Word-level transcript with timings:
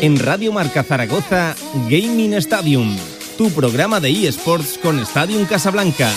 En 0.00 0.16
Radio 0.18 0.52
Marca 0.52 0.84
Zaragoza, 0.84 1.56
Gaming 1.88 2.34
Stadium, 2.34 2.96
tu 3.36 3.50
programa 3.50 3.98
de 3.98 4.10
eSports 4.28 4.78
con 4.78 5.00
Stadium 5.00 5.44
Casablanca. 5.44 6.08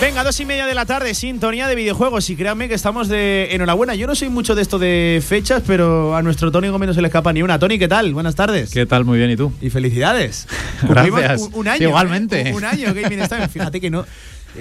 Venga, 0.00 0.22
dos 0.22 0.38
y 0.38 0.44
media 0.44 0.66
de 0.66 0.76
la 0.76 0.86
tarde, 0.86 1.12
sintonía 1.14 1.66
de 1.66 1.74
videojuegos. 1.74 2.30
Y 2.30 2.36
créanme 2.36 2.68
que 2.68 2.74
estamos 2.74 3.08
de 3.08 3.48
enhorabuena. 3.50 3.96
Yo 3.96 4.06
no 4.06 4.14
soy 4.14 4.28
mucho 4.28 4.54
de 4.54 4.62
esto 4.62 4.78
de 4.78 5.20
fechas, 5.26 5.60
pero 5.66 6.14
a 6.14 6.22
nuestro 6.22 6.52
Tony 6.52 6.68
Gómez 6.68 6.86
no 6.86 6.94
se 6.94 7.02
le 7.02 7.08
escapa 7.08 7.32
ni 7.32 7.42
una. 7.42 7.58
Tony, 7.58 7.80
¿qué 7.80 7.88
tal? 7.88 8.14
Buenas 8.14 8.36
tardes. 8.36 8.70
¿Qué 8.70 8.86
tal? 8.86 9.04
Muy 9.04 9.18
bien, 9.18 9.32
¿y 9.32 9.36
tú? 9.36 9.52
Y 9.60 9.70
felicidades. 9.70 10.46
Gracias. 10.88 11.40
Un, 11.42 11.54
un 11.54 11.68
año. 11.68 11.88
Igualmente. 11.88 12.42
¿eh? 12.42 12.50
Un, 12.52 12.58
un 12.58 12.64
año 12.64 12.94
Gaming 12.94 13.20
Stadium. 13.22 13.48
Fíjate 13.48 13.80
que 13.80 13.90
no. 13.90 14.06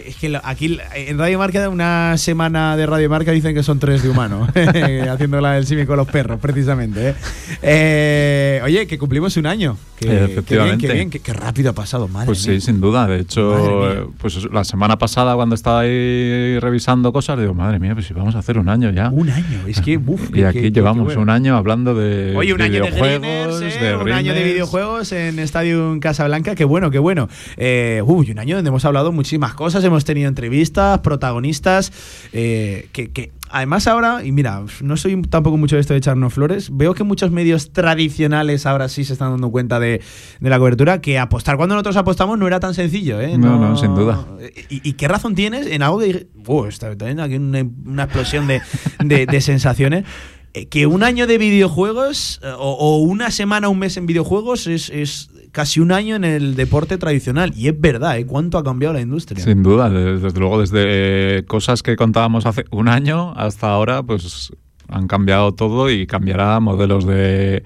Es 0.05 0.15
que 0.17 0.39
aquí 0.43 0.77
en 0.95 1.17
Radio 1.17 1.39
Marca, 1.39 1.69
una 1.69 2.17
semana 2.17 2.77
de 2.77 2.85
Radio 2.85 3.09
Marca 3.09 3.31
dicen 3.31 3.55
que 3.55 3.63
son 3.63 3.79
tres 3.79 4.03
de 4.03 4.09
humano, 4.09 4.47
haciendo 5.11 5.41
la 5.41 5.53
del 5.53 5.65
simi 5.65 5.85
con 5.85 5.97
los 5.97 6.07
perros, 6.07 6.39
precisamente. 6.39 7.09
¿eh? 7.09 7.15
Eh, 7.61 8.61
oye, 8.63 8.87
que 8.87 8.97
cumplimos 8.97 9.35
un 9.37 9.45
año. 9.45 9.77
Que, 9.99 10.25
Efectivamente. 10.25 10.87
Qué 10.87 10.93
bien, 10.93 11.09
qué, 11.09 11.33
rápido 11.33 11.71
ha 11.71 11.73
pasado, 11.73 12.07
madre 12.07 12.27
Pues 12.27 12.47
mía. 12.47 12.59
sí, 12.59 12.65
sin 12.67 12.79
duda. 12.79 13.07
De 13.07 13.19
hecho, 13.19 14.13
pues 14.19 14.43
la 14.51 14.63
semana 14.63 14.97
pasada 14.97 15.35
cuando 15.35 15.55
estaba 15.55 15.81
ahí 15.81 16.59
revisando 16.59 17.11
cosas, 17.11 17.39
digo, 17.39 17.53
madre 17.53 17.79
mía, 17.79 17.93
pues 17.93 18.05
si 18.05 18.13
vamos 18.13 18.35
a 18.35 18.39
hacer 18.39 18.59
un 18.59 18.69
año 18.69 18.91
ya. 18.91 19.09
Un 19.09 19.29
año, 19.29 19.65
es 19.67 19.81
que, 19.81 19.97
uf, 19.97 20.29
Y 20.33 20.43
aquí 20.43 20.71
llevamos 20.71 21.05
bueno. 21.05 21.21
un 21.21 21.29
año 21.29 21.57
hablando 21.57 21.95
de 21.95 22.35
Oye, 22.35 22.53
un 22.53 22.61
año 22.61 22.83
de 22.83 22.91
videojuegos, 22.91 23.61
¿eh? 23.61 23.79
de 23.79 23.95
un 23.95 24.11
año 24.11 24.33
de 24.33 24.43
videojuegos 24.43 25.11
en 25.11 25.39
Stadium 25.39 25.99
Casablanca, 25.99 26.55
qué 26.55 26.65
bueno, 26.65 26.91
qué 26.91 26.99
bueno. 26.99 27.27
Eh, 27.55 28.01
uy, 28.05 28.31
un 28.31 28.39
año 28.39 28.55
donde 28.55 28.69
hemos 28.69 28.85
hablado 28.85 29.11
muchísimas 29.11 29.53
cosas, 29.53 29.83
hemos 29.87 30.05
tenido 30.05 30.27
entrevistas, 30.27 30.99
protagonistas, 30.99 31.91
eh, 32.33 32.89
que, 32.91 33.09
que, 33.11 33.31
además 33.49 33.87
ahora, 33.87 34.23
y 34.23 34.31
mira, 34.31 34.63
no 34.81 34.97
soy 34.97 35.21
tampoco 35.23 35.57
mucho 35.57 35.75
de 35.75 35.81
esto 35.81 35.93
de 35.93 35.99
echarnos 35.99 36.33
flores, 36.33 36.69
veo 36.71 36.93
que 36.93 37.03
muchos 37.03 37.31
medios 37.31 37.71
tradicionales 37.71 38.65
ahora 38.65 38.89
sí 38.89 39.03
se 39.03 39.13
están 39.13 39.31
dando 39.31 39.49
cuenta 39.49 39.79
de, 39.79 40.01
de 40.39 40.49
la 40.49 40.59
cobertura, 40.59 41.01
que 41.01 41.19
apostar 41.19 41.57
cuando 41.57 41.75
nosotros 41.75 41.97
apostamos 41.97 42.37
no 42.37 42.47
era 42.47 42.59
tan 42.59 42.73
sencillo, 42.73 43.19
¿eh? 43.21 43.37
No, 43.37 43.57
no, 43.59 43.77
sin 43.77 43.95
duda. 43.95 44.25
¿Y, 44.69 44.87
y 44.87 44.93
qué 44.93 45.07
razón 45.07 45.35
tienes 45.35 45.67
en 45.67 45.81
algo 45.81 45.99
que 45.99 46.05
dije, 46.05 46.27
uh, 46.47 46.65
está 46.65 46.95
también 46.95 47.19
aquí 47.19 47.35
una, 47.35 47.65
una 47.85 48.03
explosión 48.03 48.47
de, 48.47 48.61
de, 49.03 49.25
de 49.25 49.41
sensaciones? 49.41 50.05
Eh, 50.53 50.67
que 50.67 50.87
un 50.87 51.03
año 51.03 51.27
de 51.27 51.37
videojuegos 51.37 52.39
eh, 52.41 52.47
o, 52.57 52.71
o, 52.71 52.97
una 52.99 53.31
semana, 53.31 53.69
un 53.69 53.79
mes 53.79 53.97
en 53.97 54.05
videojuegos 54.05 54.67
es, 54.67 54.89
es, 54.89 55.29
casi 55.51 55.79
un 55.79 55.91
año 55.91 56.15
en 56.15 56.23
el 56.23 56.55
deporte 56.55 56.97
tradicional. 56.97 57.53
Y 57.55 57.67
es 57.67 57.79
verdad, 57.79 58.17
¿eh? 58.17 58.25
¿Cuánto 58.25 58.57
ha 58.57 58.63
cambiado 58.63 58.93
la 58.93 59.01
industria? 59.01 59.43
Sin 59.43 59.63
duda, 59.63 59.89
desde, 59.89 60.39
luego, 60.39 60.59
desde 60.59 61.45
cosas 61.45 61.83
que 61.83 61.95
contábamos 61.95 62.45
hace 62.45 62.65
un 62.71 62.87
año 62.87 63.33
hasta 63.35 63.69
ahora, 63.69 64.03
pues 64.03 64.51
han 64.89 65.07
cambiado 65.07 65.53
todo 65.53 65.89
y 65.89 66.07
cambiará 66.07 66.59
modelos 66.59 67.05
de, 67.05 67.63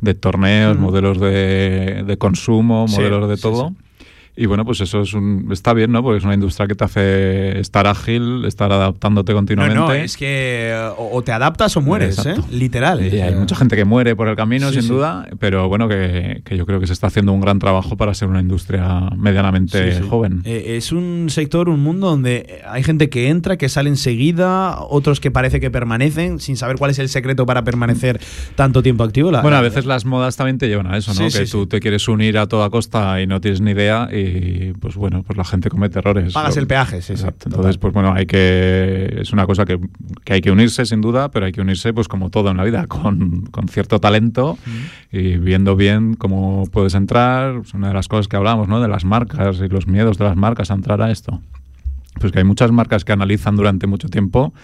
de 0.00 0.14
torneos, 0.14 0.76
mm. 0.76 0.80
modelos 0.80 1.20
de, 1.20 2.04
de 2.06 2.18
consumo, 2.18 2.86
modelos 2.86 3.28
de 3.28 3.36
todo. 3.36 3.68
Sí. 3.68 3.83
Y 4.36 4.46
bueno, 4.46 4.64
pues 4.64 4.80
eso 4.80 5.02
es 5.02 5.14
un, 5.14 5.48
está 5.52 5.72
bien, 5.74 5.92
¿no? 5.92 6.02
Porque 6.02 6.18
es 6.18 6.24
una 6.24 6.34
industria 6.34 6.66
que 6.66 6.74
te 6.74 6.82
hace 6.82 7.60
estar 7.60 7.86
ágil, 7.86 8.44
estar 8.46 8.72
adaptándote 8.72 9.32
continuamente. 9.32 9.78
No, 9.78 9.86
no, 9.86 9.94
es 9.94 10.16
que 10.16 10.74
o, 10.98 11.22
te 11.22 11.30
adaptas 11.30 11.76
o 11.76 11.80
mueres, 11.80 12.24
¿eh? 12.26 12.34
Literal. 12.50 13.04
Y 13.04 13.20
hay 13.20 13.34
mucha 13.36 13.54
gente 13.54 13.76
que 13.76 13.84
muere 13.84 14.16
por 14.16 14.26
el 14.26 14.34
camino, 14.34 14.68
sí, 14.68 14.74
sin 14.74 14.82
sí. 14.82 14.88
duda, 14.88 15.28
pero 15.38 15.68
bueno, 15.68 15.88
que, 15.88 16.42
que, 16.44 16.56
yo 16.56 16.66
creo 16.66 16.80
que 16.80 16.88
se 16.88 16.92
está 16.92 17.06
haciendo 17.06 17.32
un 17.32 17.40
gran 17.40 17.60
trabajo 17.60 17.96
para 17.96 18.12
ser 18.12 18.28
una 18.28 18.40
industria 18.40 19.08
medianamente 19.16 20.00
joven. 20.00 20.42
Eh, 20.44 20.76
es 20.78 20.90
un 20.90 21.26
sector, 21.28 21.68
un 21.68 21.80
mundo 21.80 22.08
donde 22.08 22.62
hay 22.66 22.82
gente 22.82 23.08
que 23.08 23.28
entra, 23.28 23.56
que 23.56 23.68
sale 23.68 23.88
enseguida, 23.88 24.80
otros 24.80 25.20
que 25.20 25.30
parece 25.30 25.60
que 25.60 25.70
permanecen, 25.70 26.40
sin 26.40 26.56
saber 26.56 26.76
cuál 26.76 26.90
es 26.90 26.98
el 26.98 27.08
secreto 27.08 27.46
para 27.46 27.62
permanecer 27.62 28.20
tanto 28.56 28.82
tiempo 28.82 29.04
activo. 29.04 29.30
La, 29.30 29.42
bueno, 29.42 29.58
a 29.58 29.62
veces 29.62 29.86
las 29.86 30.04
modas 30.04 30.36
también 30.36 30.58
te 30.58 30.66
llevan 30.66 30.88
a 30.88 30.96
eso, 30.96 31.14
¿no? 31.14 31.28
que 31.30 31.46
tú 31.46 31.66
te 31.68 31.78
quieres 31.78 32.08
unir 32.08 32.36
a 32.38 32.48
toda 32.48 32.68
costa 32.70 33.20
y 33.20 33.28
no 33.28 33.40
tienes 33.40 33.60
ni 33.60 33.70
idea. 33.70 34.08
Y 34.10 34.23
y 34.24 34.72
pues 34.74 34.96
bueno, 34.96 35.22
pues 35.22 35.36
la 35.36 35.44
gente 35.44 35.68
comete 35.68 35.98
errores. 35.98 36.32
Pagas 36.32 36.56
el 36.56 36.66
peaje, 36.66 37.02
sí, 37.02 37.12
Exacto. 37.12 37.48
Entonces, 37.48 37.78
pues 37.78 37.92
bueno, 37.92 38.12
hay 38.12 38.26
que. 38.26 39.18
Es 39.20 39.32
una 39.32 39.46
cosa 39.46 39.64
que, 39.64 39.78
que, 40.24 40.34
hay 40.34 40.40
que 40.40 40.50
unirse, 40.50 40.86
sin 40.86 41.00
duda, 41.00 41.30
pero 41.30 41.46
hay 41.46 41.52
que 41.52 41.60
unirse, 41.60 41.92
pues 41.92 42.08
como 42.08 42.30
todo 42.30 42.50
en 42.50 42.56
la 42.56 42.64
vida, 42.64 42.86
con, 42.86 43.42
con 43.46 43.68
cierto 43.68 44.00
talento 44.00 44.58
mm. 44.64 45.16
y 45.16 45.36
viendo 45.36 45.76
bien 45.76 46.14
cómo 46.14 46.66
puedes 46.70 46.94
entrar. 46.94 47.60
Es 47.64 47.74
una 47.74 47.88
de 47.88 47.94
las 47.94 48.08
cosas 48.08 48.28
que 48.28 48.36
hablamos, 48.36 48.68
¿no? 48.68 48.80
De 48.80 48.88
las 48.88 49.04
marcas 49.04 49.58
y 49.58 49.68
los 49.68 49.86
miedos 49.86 50.18
de 50.18 50.24
las 50.24 50.36
marcas 50.36 50.70
a 50.70 50.74
entrar 50.74 51.02
a 51.02 51.10
esto. 51.10 51.40
Pues 52.20 52.32
que 52.32 52.38
hay 52.38 52.44
muchas 52.44 52.70
marcas 52.70 53.04
que 53.04 53.12
analizan 53.12 53.56
durante 53.56 53.86
mucho 53.86 54.08
tiempo 54.08 54.54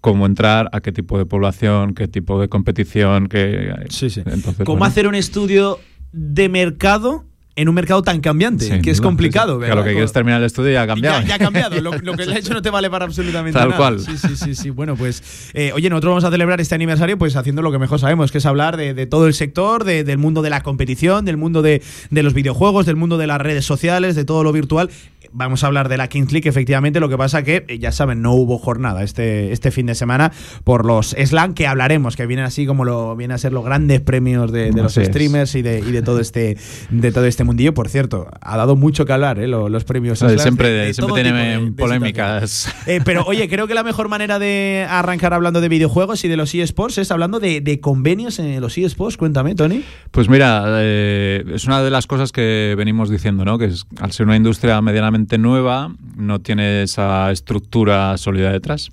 cómo 0.00 0.26
entrar, 0.26 0.68
a 0.72 0.80
qué 0.82 0.92
tipo 0.92 1.16
de 1.16 1.24
población, 1.24 1.94
qué 1.94 2.08
tipo 2.08 2.38
de 2.38 2.48
competición, 2.48 3.26
qué... 3.26 3.74
Sí, 3.88 4.10
sí. 4.10 4.20
Entonces, 4.26 4.66
¿Cómo 4.66 4.76
bueno. 4.80 4.84
hacer 4.84 5.06
un 5.06 5.14
estudio 5.14 5.78
de 6.12 6.50
mercado 6.50 7.24
en 7.56 7.68
un 7.68 7.74
mercado 7.74 8.02
tan 8.02 8.20
cambiante, 8.20 8.80
que 8.80 8.90
es 8.90 9.00
complicado. 9.00 9.58
Lo 9.60 9.84
que 9.84 9.92
quieres 9.92 10.12
terminar 10.12 10.40
el 10.40 10.46
estudio 10.46 10.72
ya 10.72 10.82
ha 10.82 10.86
cambiado. 10.86 11.20
Ya, 11.20 11.26
ya 11.26 11.34
ha 11.36 11.38
cambiado. 11.38 11.80
lo, 11.80 11.92
lo, 11.92 12.14
que 12.14 12.22
has 12.22 12.36
hecho 12.36 12.52
no 12.52 12.62
te 12.62 12.70
vale 12.70 12.90
para 12.90 13.04
absolutamente 13.04 13.58
Tal 13.58 13.68
nada. 13.68 13.78
cual. 13.78 14.00
Sí, 14.00 14.16
sí, 14.18 14.36
sí, 14.36 14.54
sí. 14.54 14.70
Bueno, 14.70 14.96
pues, 14.96 15.50
eh, 15.54 15.72
oye, 15.72 15.88
nosotros 15.88 16.10
vamos 16.10 16.24
a 16.24 16.30
celebrar 16.30 16.60
este 16.60 16.74
aniversario 16.74 17.16
pues 17.16 17.36
haciendo 17.36 17.62
lo 17.62 17.70
que 17.70 17.78
mejor 17.78 18.00
sabemos, 18.00 18.32
que 18.32 18.38
es 18.38 18.46
hablar 18.46 18.76
de, 18.76 18.94
de 18.94 19.06
todo 19.06 19.26
el 19.26 19.34
sector, 19.34 19.84
de, 19.84 20.04
del 20.04 20.18
mundo 20.18 20.42
de 20.42 20.50
la 20.50 20.62
competición, 20.62 21.24
del 21.24 21.36
mundo 21.36 21.62
de, 21.62 21.82
de, 22.10 22.22
los 22.22 22.34
videojuegos, 22.34 22.86
del 22.86 22.96
mundo 22.96 23.18
de 23.18 23.26
las 23.26 23.40
redes 23.40 23.64
sociales, 23.64 24.16
de 24.16 24.24
todo 24.24 24.42
lo 24.42 24.52
virtual. 24.52 24.90
Vamos 25.36 25.64
a 25.64 25.66
hablar 25.66 25.88
de 25.88 25.96
la 25.96 26.06
Kings 26.06 26.32
League, 26.32 26.48
efectivamente. 26.48 27.00
Lo 27.00 27.08
que 27.08 27.18
pasa 27.18 27.42
que, 27.42 27.66
ya 27.80 27.90
saben, 27.90 28.22
no 28.22 28.34
hubo 28.34 28.56
jornada 28.56 29.02
este, 29.02 29.50
este 29.50 29.72
fin 29.72 29.86
de 29.86 29.96
semana 29.96 30.30
por 30.62 30.86
los 30.86 31.16
Slam, 31.18 31.54
que 31.54 31.66
hablaremos, 31.66 32.14
que 32.14 32.24
vienen 32.26 32.44
así 32.44 32.66
como 32.66 32.84
lo 32.84 33.16
vienen 33.16 33.34
a 33.34 33.38
ser 33.38 33.52
los 33.52 33.64
grandes 33.64 34.00
premios 34.00 34.52
de, 34.52 34.70
de 34.70 34.82
los 34.82 34.94
streamers 34.94 35.56
y 35.56 35.62
de, 35.62 35.80
y 35.80 35.90
de 35.90 36.02
todo 36.02 36.20
este 36.20 36.56
de 36.90 37.10
todo 37.10 37.24
este 37.24 37.42
mundillo. 37.42 37.74
Por 37.74 37.88
cierto, 37.88 38.28
ha 38.40 38.56
dado 38.56 38.76
mucho 38.76 39.06
que 39.06 39.12
hablar, 39.12 39.40
¿eh? 39.40 39.48
los, 39.48 39.68
los 39.70 39.82
premios. 39.82 40.20
Siempre 40.20 40.70
de, 40.70 40.94
siempre 40.94 41.22
tienen 41.22 41.74
polémicas. 41.74 42.72
Eh, 42.86 43.00
pero 43.04 43.24
oye, 43.24 43.48
creo 43.48 43.66
que 43.66 43.74
la 43.74 43.82
mejor 43.82 44.08
manera 44.08 44.38
de 44.38 44.86
arrancar 44.88 45.34
hablando 45.34 45.60
de 45.60 45.68
videojuegos 45.68 46.24
y 46.24 46.28
de 46.28 46.36
los 46.36 46.54
eSports 46.54 46.98
es 46.98 47.10
hablando 47.10 47.40
de, 47.40 47.60
de 47.60 47.80
convenios 47.80 48.38
en 48.38 48.60
los 48.60 48.78
eSports. 48.78 49.16
Cuéntame, 49.16 49.56
Tony. 49.56 49.82
Pues 50.12 50.28
mira, 50.28 50.64
eh, 50.78 51.44
es 51.52 51.64
una 51.64 51.82
de 51.82 51.90
las 51.90 52.06
cosas 52.06 52.30
que 52.30 52.74
venimos 52.76 53.10
diciendo, 53.10 53.44
¿no? 53.44 53.58
Que 53.58 53.64
es, 53.64 53.84
al 54.00 54.12
ser 54.12 54.26
una 54.26 54.36
industria 54.36 54.80
medianamente 54.80 55.23
nueva, 55.38 55.94
no 56.16 56.40
tiene 56.40 56.82
esa 56.82 57.30
estructura 57.30 58.16
sólida 58.16 58.52
detrás. 58.52 58.90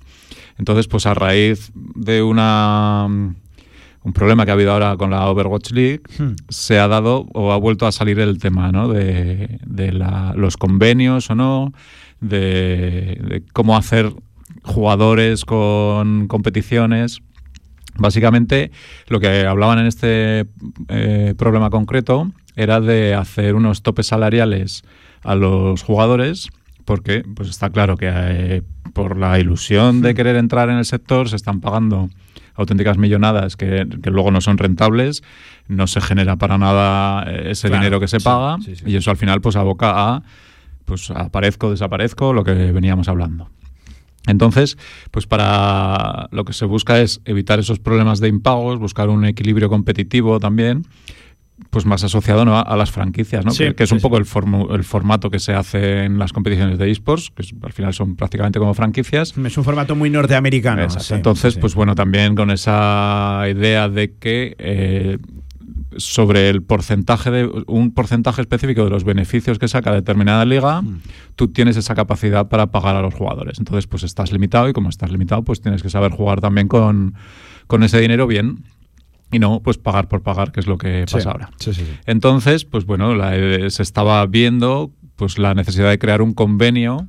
Entonces, 0.58 0.88
pues 0.88 1.06
a 1.06 1.14
raíz 1.14 1.72
de 1.74 2.22
una 2.22 3.08
un 4.04 4.12
problema 4.12 4.44
que 4.44 4.50
ha 4.50 4.54
habido 4.54 4.72
ahora 4.72 4.96
con 4.96 5.10
la 5.10 5.28
Overwatch 5.28 5.70
League, 5.70 6.02
hmm. 6.18 6.34
se 6.48 6.78
ha 6.78 6.88
dado 6.88 7.26
o 7.32 7.52
ha 7.52 7.56
vuelto 7.56 7.86
a 7.86 7.92
salir 7.92 8.18
el 8.18 8.38
tema 8.38 8.72
¿no? 8.72 8.88
de, 8.88 9.58
de 9.64 9.92
la, 9.92 10.34
los 10.36 10.56
convenios 10.56 11.30
o 11.30 11.34
no, 11.34 11.72
de, 12.20 13.18
de, 13.20 13.42
cómo 13.52 13.76
hacer 13.76 14.12
jugadores 14.64 15.44
con 15.44 16.26
competiciones. 16.26 17.20
Básicamente, 17.96 18.70
lo 19.08 19.20
que 19.20 19.46
hablaban 19.46 19.78
en 19.78 19.86
este 19.86 20.46
eh, 20.88 21.34
problema 21.36 21.70
concreto 21.70 22.32
era 22.56 22.80
de 22.80 23.14
hacer 23.14 23.54
unos 23.54 23.82
topes 23.82 24.06
salariales 24.06 24.82
a 25.22 25.34
los 25.34 25.82
jugadores 25.82 26.48
porque 26.84 27.22
pues 27.34 27.48
está 27.48 27.70
claro 27.70 27.96
que 27.96 28.10
eh, 28.12 28.62
por 28.92 29.16
la 29.16 29.38
ilusión 29.38 30.02
de 30.02 30.14
querer 30.14 30.36
entrar 30.36 30.68
en 30.68 30.78
el 30.78 30.84
sector 30.84 31.28
se 31.28 31.36
están 31.36 31.60
pagando 31.60 32.10
auténticas 32.54 32.98
millonadas 32.98 33.56
que, 33.56 33.86
que, 34.02 34.10
luego 34.10 34.30
no 34.30 34.40
son 34.40 34.58
rentables, 34.58 35.22
no 35.68 35.86
se 35.86 36.00
genera 36.00 36.36
para 36.36 36.58
nada 36.58 37.22
ese 37.30 37.68
claro, 37.68 37.82
dinero 37.82 38.00
que 38.00 38.08
se 38.08 38.20
paga 38.20 38.58
sí, 38.58 38.76
sí, 38.76 38.84
sí. 38.84 38.90
y 38.90 38.96
eso 38.96 39.10
al 39.10 39.16
final 39.16 39.40
pues 39.40 39.56
aboca 39.56 39.92
a 39.94 40.22
pues 40.84 41.10
aparezco, 41.10 41.70
desaparezco, 41.70 42.32
lo 42.32 42.44
que 42.44 42.52
veníamos 42.52 43.08
hablando. 43.08 43.48
Entonces, 44.26 44.78
pues 45.10 45.26
para 45.26 46.28
lo 46.30 46.44
que 46.44 46.52
se 46.52 46.64
busca 46.64 47.00
es 47.00 47.20
evitar 47.24 47.58
esos 47.58 47.78
problemas 47.80 48.20
de 48.20 48.28
impagos, 48.28 48.78
buscar 48.78 49.08
un 49.08 49.24
equilibrio 49.24 49.68
competitivo 49.68 50.38
también, 50.38 50.84
pues 51.70 51.86
más 51.86 52.04
asociado 52.04 52.44
¿no? 52.44 52.58
a, 52.58 52.76
las 52.76 52.90
franquicias, 52.90 53.44
¿no? 53.44 53.50
Sí, 53.50 53.64
que, 53.64 53.74
que, 53.74 53.82
es 53.84 53.88
sí, 53.88 53.94
un 53.94 54.00
poco 54.00 54.18
el, 54.18 54.24
formu, 54.24 54.72
el, 54.74 54.84
formato 54.84 55.30
que 55.30 55.38
se 55.38 55.54
hace 55.54 56.04
en 56.04 56.18
las 56.18 56.32
competiciones 56.32 56.78
de 56.78 56.90
esports, 56.90 57.30
que 57.30 57.42
es, 57.42 57.54
al 57.62 57.72
final 57.72 57.94
son 57.94 58.16
prácticamente 58.16 58.58
como 58.58 58.74
franquicias. 58.74 59.36
Es 59.36 59.58
un 59.58 59.64
formato 59.64 59.94
muy 59.96 60.10
norteamericano. 60.10 60.86
Entonces, 61.10 61.56
pues 61.56 61.74
bueno, 61.74 61.94
también 61.94 62.34
con 62.34 62.50
esa 62.50 63.44
idea 63.48 63.88
de 63.88 64.14
que 64.14 64.54
eh, 64.58 65.18
sobre 65.96 66.48
el 66.48 66.62
porcentaje 66.62 67.30
de 67.30 67.64
un 67.66 67.92
porcentaje 67.92 68.40
específico 68.40 68.84
de 68.84 68.90
los 68.90 69.04
beneficios 69.04 69.58
que 69.58 69.68
saca 69.68 69.92
determinada 69.92 70.44
liga, 70.44 70.82
mm. 70.82 71.00
tú 71.36 71.48
tienes 71.48 71.76
esa 71.76 71.94
capacidad 71.94 72.48
para 72.48 72.66
pagar 72.66 72.96
a 72.96 73.02
los 73.02 73.14
jugadores. 73.14 73.58
Entonces, 73.58 73.86
pues 73.86 74.02
estás 74.02 74.32
limitado 74.32 74.68
y 74.68 74.72
como 74.72 74.88
estás 74.88 75.10
limitado, 75.10 75.42
pues 75.42 75.60
tienes 75.60 75.82
que 75.82 75.90
saber 75.90 76.12
jugar 76.12 76.40
también 76.40 76.68
con, 76.68 77.14
con 77.66 77.82
ese 77.82 78.00
dinero 78.00 78.26
bien 78.26 78.64
y 79.32 79.38
no 79.38 79.60
pues 79.60 79.78
pagar 79.78 80.06
por 80.08 80.22
pagar, 80.22 80.52
que 80.52 80.60
es 80.60 80.66
lo 80.66 80.78
que 80.78 81.04
pasa 81.06 81.20
sí, 81.20 81.28
ahora. 81.28 81.50
Sí, 81.58 81.74
sí, 81.74 81.84
Entonces, 82.06 82.64
pues 82.64 82.84
bueno, 82.86 83.14
la, 83.14 83.36
eh, 83.36 83.70
se 83.70 83.82
estaba 83.82 84.24
viendo 84.26 84.90
pues 85.16 85.38
la 85.38 85.54
necesidad 85.54 85.90
de 85.90 85.98
crear 85.98 86.22
un 86.22 86.34
convenio 86.34 87.08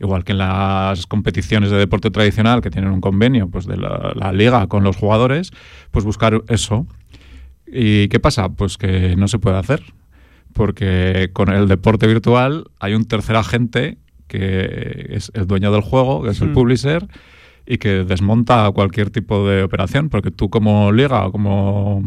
igual 0.00 0.22
que 0.24 0.30
en 0.32 0.38
las 0.38 1.06
competiciones 1.06 1.70
de 1.70 1.76
deporte 1.76 2.10
tradicional 2.10 2.60
que 2.60 2.70
tienen 2.70 2.90
un 2.92 3.00
convenio 3.00 3.48
pues 3.48 3.66
de 3.66 3.76
la, 3.76 4.12
la 4.14 4.32
liga 4.32 4.66
con 4.68 4.84
los 4.84 4.96
jugadores, 4.96 5.50
pues 5.90 6.04
buscar 6.04 6.40
eso. 6.48 6.86
¿Y 7.66 8.06
qué 8.08 8.20
pasa? 8.20 8.48
Pues 8.48 8.78
que 8.78 9.16
no 9.16 9.26
se 9.28 9.38
puede 9.40 9.56
hacer, 9.58 9.82
porque 10.52 11.30
con 11.32 11.48
el 11.50 11.68
deporte 11.68 12.06
virtual 12.06 12.64
hay 12.78 12.94
un 12.94 13.04
tercer 13.06 13.36
agente 13.36 13.98
que 14.28 15.06
es 15.10 15.30
el 15.34 15.46
dueño 15.46 15.72
del 15.72 15.80
juego, 15.82 16.22
que 16.22 16.30
es 16.30 16.40
el 16.40 16.50
Mm. 16.50 16.54
publisher, 16.54 17.06
y 17.70 17.76
que 17.78 18.04
desmonta 18.04 18.70
cualquier 18.72 19.10
tipo 19.10 19.46
de 19.46 19.62
operación, 19.62 20.08
porque 20.08 20.30
tú 20.30 20.48
como 20.48 20.90
liga 20.90 21.26
o 21.26 21.32
como 21.32 22.02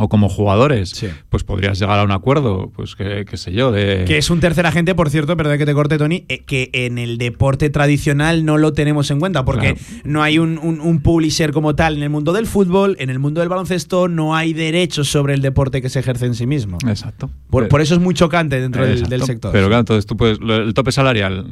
o 0.00 0.08
como 0.08 0.28
jugadores, 0.28 0.90
Sí. 0.90 1.08
pues 1.28 1.42
podrías 1.42 1.76
llegar 1.80 1.98
a 1.98 2.04
un 2.04 2.12
acuerdo, 2.12 2.70
pues 2.76 2.94
que, 2.94 3.24
qué 3.28 3.36
sé 3.36 3.50
yo, 3.50 3.72
de 3.72 4.04
Que 4.06 4.16
es 4.18 4.30
un 4.30 4.38
tercer 4.38 4.64
agente, 4.64 4.94
por 4.94 5.10
cierto, 5.10 5.36
perdón 5.36 5.58
que 5.58 5.66
te 5.66 5.74
corte, 5.74 5.98
Tony, 5.98 6.24
eh, 6.28 6.44
que 6.46 6.70
en 6.72 6.98
el 6.98 7.18
deporte 7.18 7.68
tradicional 7.68 8.44
no 8.44 8.58
lo 8.58 8.72
tenemos 8.72 9.10
en 9.10 9.18
cuenta, 9.18 9.44
porque 9.44 9.74
Claro. 9.74 10.00
no 10.04 10.22
hay 10.22 10.38
un, 10.38 10.58
un- 10.62 10.78
un 10.80 11.00
publisher 11.02 11.50
como 11.50 11.74
tal 11.74 11.96
en 11.96 12.04
el 12.04 12.10
mundo 12.10 12.32
del 12.32 12.46
fútbol, 12.46 12.94
en 13.00 13.10
el 13.10 13.18
mundo 13.18 13.40
del 13.40 13.48
baloncesto, 13.48 14.06
no 14.06 14.36
hay 14.36 14.52
derechos 14.52 15.08
sobre 15.08 15.34
el 15.34 15.42
deporte 15.42 15.82
que 15.82 15.88
se 15.88 15.98
ejerce 15.98 16.26
en 16.26 16.36
sí 16.36 16.46
mismo. 16.46 16.78
Exacto. 16.86 17.28
Por, 17.50 17.66
por 17.66 17.80
eso 17.80 17.94
es 17.96 18.00
muy 18.00 18.14
chocante 18.14 18.60
dentro 18.60 18.86
del, 18.86 18.98
sector. 19.24 19.50
Pero 19.50 19.66
claro, 19.66 19.80
entonces 19.80 20.06
tú 20.06 20.16
puedes, 20.16 20.38
el 20.40 20.74
tope 20.74 20.92
salarial, 20.92 21.44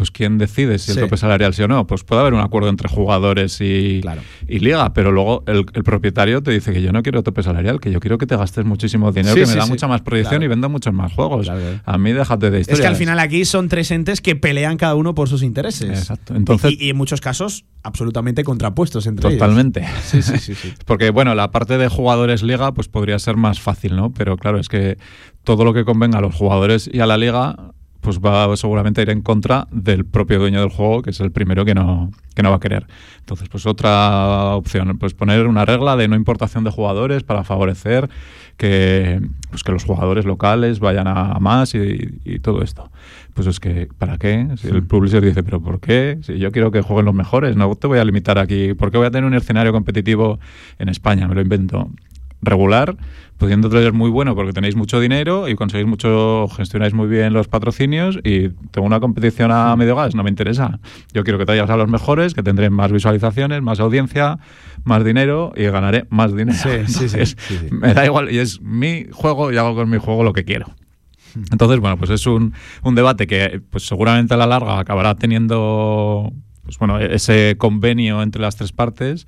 pues 0.00 0.10
quién 0.10 0.38
decide 0.38 0.78
si 0.78 0.92
Sí. 0.92 0.98
el 0.98 1.04
tope 1.04 1.18
salarial 1.18 1.52
sí 1.52 1.62
o 1.62 1.68
no. 1.68 1.86
Pues 1.86 2.04
puede 2.04 2.22
haber 2.22 2.32
un 2.32 2.40
acuerdo 2.40 2.70
entre 2.70 2.88
jugadores 2.88 3.58
y, 3.60 3.98
Claro. 4.00 4.22
y 4.48 4.60
liga, 4.60 4.94
pero 4.94 5.12
luego 5.12 5.44
el, 5.46 5.66
el 5.74 5.84
propietario 5.84 6.42
te 6.42 6.52
dice 6.52 6.72
que 6.72 6.80
yo 6.80 6.90
no 6.90 7.02
quiero 7.02 7.22
tope 7.22 7.42
salarial, 7.42 7.80
que 7.80 7.92
yo 7.92 8.00
quiero 8.00 8.16
que 8.16 8.26
te 8.26 8.34
gastes 8.34 8.64
muchísimo 8.64 9.12
dinero, 9.12 9.34
Sí, 9.34 9.40
que 9.40 9.46
sí, 9.46 9.52
me 9.52 9.58
da 9.58 9.66
mucha 9.66 9.86
más 9.88 10.00
proyección 10.00 10.38
Claro. 10.38 10.44
y 10.46 10.48
venda 10.48 10.68
muchos 10.68 10.94
más 10.94 11.12
juegos. 11.12 11.44
Claro. 11.44 11.60
A 11.84 11.98
mí 11.98 12.12
déjate 12.12 12.50
de 12.50 12.56
es 12.56 12.62
historias. 12.62 12.80
que 12.80 12.86
al 12.86 12.96
final 12.96 13.18
aquí 13.18 13.44
son 13.44 13.68
tres 13.68 13.90
entes 13.90 14.22
que 14.22 14.36
pelean 14.36 14.78
cada 14.78 14.94
uno 14.94 15.14
por 15.14 15.28
sus 15.28 15.42
intereses. 15.42 15.90
Exacto. 15.90 16.34
Entonces, 16.34 16.72
y, 16.80 16.86
y 16.86 16.88
en 16.88 16.96
muchos 16.96 17.20
casos 17.20 17.66
absolutamente 17.82 18.42
contrapuestos 18.42 19.06
entre 19.06 19.28
ellos. 19.28 19.38
Totalmente. 19.38 19.86
Sí, 20.02 20.22
sí, 20.22 20.38
sí. 20.38 20.72
Porque, 20.86 21.10
bueno, 21.10 21.34
la 21.34 21.50
parte 21.50 21.76
de 21.76 21.88
jugadores 21.88 22.42
liga, 22.42 22.72
pues 22.72 22.88
podría 22.88 23.18
ser 23.18 23.36
más 23.36 23.60
fácil, 23.60 23.96
¿no? 23.96 24.14
Pero 24.14 24.38
claro, 24.38 24.58
es 24.58 24.68
que 24.70 24.96
todo 25.44 25.64
lo 25.64 25.74
que 25.74 25.84
convenga 25.84 26.18
a 26.18 26.20
los 26.22 26.34
jugadores 26.34 26.88
y 26.92 27.00
a 27.00 27.06
la 27.06 27.18
liga, 27.18 27.56
pues 28.00 28.18
va 28.18 28.56
seguramente 28.56 29.00
a 29.00 29.02
ir 29.02 29.10
en 29.10 29.22
contra 29.22 29.68
del 29.70 30.04
propio 30.04 30.38
dueño 30.38 30.60
del 30.60 30.70
juego, 30.70 31.02
que 31.02 31.10
es 31.10 31.20
el 31.20 31.30
primero 31.30 31.64
que 31.64 31.74
no, 31.74 32.10
que 32.34 32.42
no 32.42 32.50
va 32.50 32.56
a 32.56 32.60
querer. 32.60 32.86
Entonces, 33.18 33.48
pues 33.48 33.66
otra 33.66 34.54
opción, 34.54 34.98
pues 34.98 35.14
poner 35.14 35.46
una 35.46 35.64
regla 35.64 35.96
de 35.96 36.08
no 36.08 36.16
importación 36.16 36.64
de 36.64 36.70
jugadores 36.70 37.22
para 37.22 37.44
favorecer 37.44 38.08
que, 38.56 39.20
pues 39.50 39.62
que 39.62 39.72
los 39.72 39.84
jugadores 39.84 40.24
locales 40.24 40.80
vayan 40.80 41.08
a, 41.08 41.38
más 41.40 41.74
y, 41.74 42.20
y 42.24 42.38
todo 42.38 42.62
esto. 42.62 42.90
Pues 43.34 43.46
es 43.46 43.60
que, 43.60 43.88
¿para 43.98 44.18
qué? 44.18 44.48
Si 44.56 44.68
el 44.68 44.82
publisher 44.82 45.24
dice, 45.24 45.42
¿pero 45.42 45.60
por 45.62 45.80
qué? 45.80 46.18
Si 46.22 46.38
yo 46.38 46.52
quiero 46.52 46.70
que 46.70 46.82
jueguen 46.82 47.06
los 47.06 47.14
mejores, 47.14 47.56
no 47.56 47.74
te 47.74 47.86
voy 47.86 47.98
a 47.98 48.04
limitar 48.04 48.38
aquí. 48.38 48.74
¿Por 48.74 48.90
qué 48.90 48.98
voy 48.98 49.06
a 49.06 49.10
tener 49.10 49.24
un 49.24 49.34
escenario 49.34 49.72
competitivo 49.72 50.38
en 50.78 50.88
España? 50.88 51.28
Me 51.28 51.34
lo 51.34 51.40
invento. 51.40 51.90
Regular, 52.42 52.96
pudiendo 53.36 53.70
ser 53.70 53.92
muy 53.92 54.10
bueno 54.10 54.34
porque 54.34 54.52
tenéis 54.52 54.76
mucho 54.76 55.00
dinero 55.00 55.48
y 55.48 55.54
conseguís 55.54 55.86
mucho, 55.86 56.48
gestionáis 56.48 56.94
muy 56.94 57.06
bien 57.08 57.32
los 57.32 57.48
patrocinios 57.48 58.18
y 58.24 58.50
tengo 58.70 58.86
una 58.86 59.00
competición 59.00 59.50
a 59.50 59.74
medio 59.76 59.96
gas, 59.96 60.14
no 60.14 60.22
me 60.22 60.30
interesa. 60.30 60.78
Yo 61.12 61.24
quiero 61.24 61.38
que 61.38 61.46
traigas 61.46 61.70
a 61.70 61.76
los 61.76 61.88
mejores, 61.88 62.34
que 62.34 62.42
tendré 62.42 62.70
más 62.70 62.92
visualizaciones, 62.92 63.62
más 63.62 63.80
audiencia, 63.80 64.38
más 64.84 65.04
dinero 65.04 65.52
y 65.56 65.64
ganaré 65.64 66.06
más 66.10 66.34
dinero. 66.34 66.58
Sí, 66.58 66.68
sí, 66.86 67.08
sí, 67.08 67.16
Entonces, 67.16 67.36
sí, 67.38 67.58
sí. 67.58 67.68
Me 67.70 67.94
da 67.94 68.04
igual 68.04 68.30
y 68.30 68.38
es 68.38 68.60
mi 68.60 69.06
juego 69.10 69.52
y 69.52 69.56
hago 69.56 69.74
con 69.74 69.88
mi 69.90 69.98
juego 69.98 70.24
lo 70.24 70.32
que 70.32 70.44
quiero. 70.44 70.66
Entonces, 71.52 71.78
bueno, 71.78 71.96
pues 71.96 72.10
es 72.10 72.26
un, 72.26 72.54
un 72.82 72.94
debate 72.94 73.26
que 73.26 73.60
pues 73.70 73.86
seguramente 73.86 74.34
a 74.34 74.36
la 74.36 74.46
larga 74.46 74.78
acabará 74.78 75.14
teniendo 75.14 76.32
pues 76.70 76.78
bueno, 76.78 77.00
ese 77.00 77.56
convenio 77.58 78.22
entre 78.22 78.40
las 78.40 78.56
tres 78.56 78.72
partes, 78.72 79.26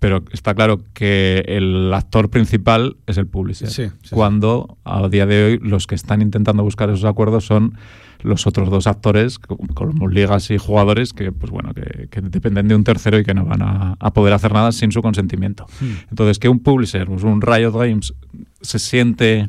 pero 0.00 0.24
está 0.32 0.54
claro 0.54 0.80
que 0.94 1.44
el 1.46 1.94
actor 1.94 2.28
principal 2.30 2.96
es 3.06 3.16
el 3.18 3.26
publisher. 3.28 3.68
Sí, 3.70 3.84
cuando 4.16 4.76
a 4.84 5.06
día 5.08 5.26
de 5.26 5.44
hoy 5.44 5.58
los 5.62 5.86
que 5.86 5.94
están 5.94 6.22
intentando 6.22 6.64
buscar 6.64 6.90
esos 6.90 7.04
acuerdos 7.04 7.44
son 7.46 7.74
los 8.22 8.46
otros 8.46 8.68
dos 8.68 8.86
actores, 8.86 9.38
co- 9.38 9.56
como 9.74 10.08
ligas 10.08 10.50
y 10.50 10.58
jugadores, 10.58 11.12
que 11.12 11.32
pues 11.32 11.50
bueno, 11.52 11.72
que, 11.74 12.08
que 12.10 12.20
dependen 12.20 12.66
de 12.68 12.74
un 12.74 12.82
tercero 12.84 13.18
y 13.18 13.24
que 13.24 13.32
no 13.34 13.44
van 13.46 13.62
a, 13.62 13.96
a 14.00 14.12
poder 14.12 14.32
hacer 14.34 14.52
nada 14.52 14.72
sin 14.72 14.90
su 14.90 15.00
consentimiento. 15.00 15.66
Entonces, 16.10 16.38
que 16.38 16.48
un 16.48 16.58
publisher, 16.58 17.06
pues 17.06 17.22
un 17.22 17.40
Riot 17.40 17.72
Games, 17.72 18.12
se 18.60 18.78
siente 18.78 19.48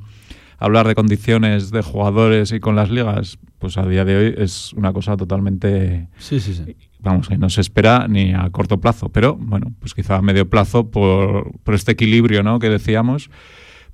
hablar 0.61 0.87
de 0.87 0.95
condiciones 0.95 1.71
de 1.71 1.81
jugadores 1.81 2.51
y 2.51 2.59
con 2.59 2.75
las 2.75 2.91
ligas, 2.91 3.39
pues 3.57 3.77
a 3.77 3.85
día 3.85 4.05
de 4.05 4.15
hoy 4.15 4.35
es 4.37 4.73
una 4.73 4.93
cosa 4.93 5.17
totalmente 5.17 6.07
Sí, 6.19 6.39
sí, 6.39 6.53
sí. 6.53 6.77
vamos, 6.99 7.27
que 7.27 7.37
no 7.37 7.49
se 7.49 7.61
espera 7.61 8.07
ni 8.07 8.33
a 8.33 8.47
corto 8.51 8.79
plazo, 8.79 9.09
pero 9.09 9.35
bueno, 9.35 9.73
pues 9.79 9.95
quizá 9.95 10.17
a 10.17 10.21
medio 10.21 10.47
plazo 10.47 10.91
por, 10.91 11.51
por 11.63 11.73
este 11.73 11.93
equilibrio 11.93 12.43
¿no? 12.43 12.59
que 12.59 12.69
decíamos, 12.69 13.31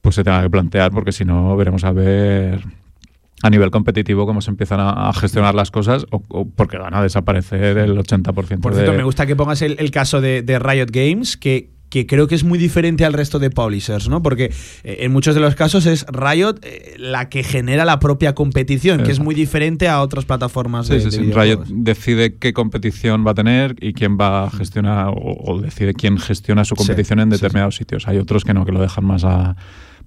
pues 0.02 0.16
se 0.16 0.26
tenga 0.26 0.42
que 0.44 0.50
plantear, 0.50 0.92
porque 0.92 1.14
si 1.14 1.24
no 1.24 1.56
veremos 1.56 1.86
a 1.86 1.94
ver 1.94 2.62
a 3.44 3.50
nivel 3.50 3.72
competitivo 3.72 4.26
cómo 4.26 4.42
se 4.42 4.50
empiezan 4.52 4.82
a, 4.82 5.10
a 5.10 5.14
gestionar 5.14 5.56
las 5.56 5.72
cosas 5.72 6.06
o, 6.12 6.22
o 6.28 6.50
porque 6.50 6.78
van 6.78 6.96
a 6.96 7.02
desaparecer 7.02 7.78
el 7.78 7.98
80% 7.98 8.60
Por 8.60 8.74
de... 8.74 8.82
cierto, 8.82 8.94
me 8.98 9.04
gusta 9.04 9.26
que 9.26 9.38
pongas 9.38 9.62
el, 9.62 9.78
el 9.80 9.90
caso 9.92 10.20
de, 10.20 10.42
de 10.42 10.60
Riot 10.60 10.88
Games, 10.92 11.38
que, 11.38 11.77
que 11.90 12.06
creo 12.06 12.28
que 12.28 12.36
es 12.36 12.44
muy 12.44 12.60
diferente 12.60 13.06
al 13.06 13.14
resto 13.14 13.40
de 13.40 13.50
publishers, 13.50 14.10
¿no? 14.10 14.22
Porque 14.22 14.52
eh, 14.84 14.98
en 15.02 15.12
muchos 15.12 15.36
de 15.36 15.42
los 15.42 15.56
casos 15.56 15.86
es 15.86 16.06
Riot 16.12 16.56
eh, 16.64 16.96
la 16.98 17.30
que 17.30 17.44
genera 17.44 17.86
la 17.86 18.00
propia 18.00 18.36
competición, 18.36 19.04
que 19.04 19.12
es 19.12 19.20
muy 19.20 19.36
diferente 19.36 19.88
a 19.88 20.02
otras 20.02 20.26
plataformas 20.26 20.88
Sí, 20.88 20.94
de, 20.94 21.00
sí, 21.00 21.06
de 21.06 21.12
sí. 21.12 21.32
Riot 21.32 21.64
decide 21.70 22.36
qué 22.36 22.54
competición 22.54 23.26
va 23.26 23.32
a 23.32 23.36
tener 23.36 23.76
y 23.80 23.94
quién 23.94 24.18
va 24.18 24.46
a 24.46 24.50
gestionar 24.50 25.08
o, 25.10 25.14
o 25.16 25.62
decide 25.62 25.94
quién 25.94 26.18
gestiona 26.18 26.66
su 26.66 26.76
Sí, 26.76 26.86
competición 26.86 27.20
en 27.20 27.30
determinados 27.30 27.76
sitios. 27.76 28.08
Hay 28.08 28.18
otros 28.18 28.44
que 28.44 28.54
no, 28.54 28.66
que 28.66 28.72
lo 28.72 28.82
dejan 28.82 29.06
más 29.06 29.24
a 29.24 29.56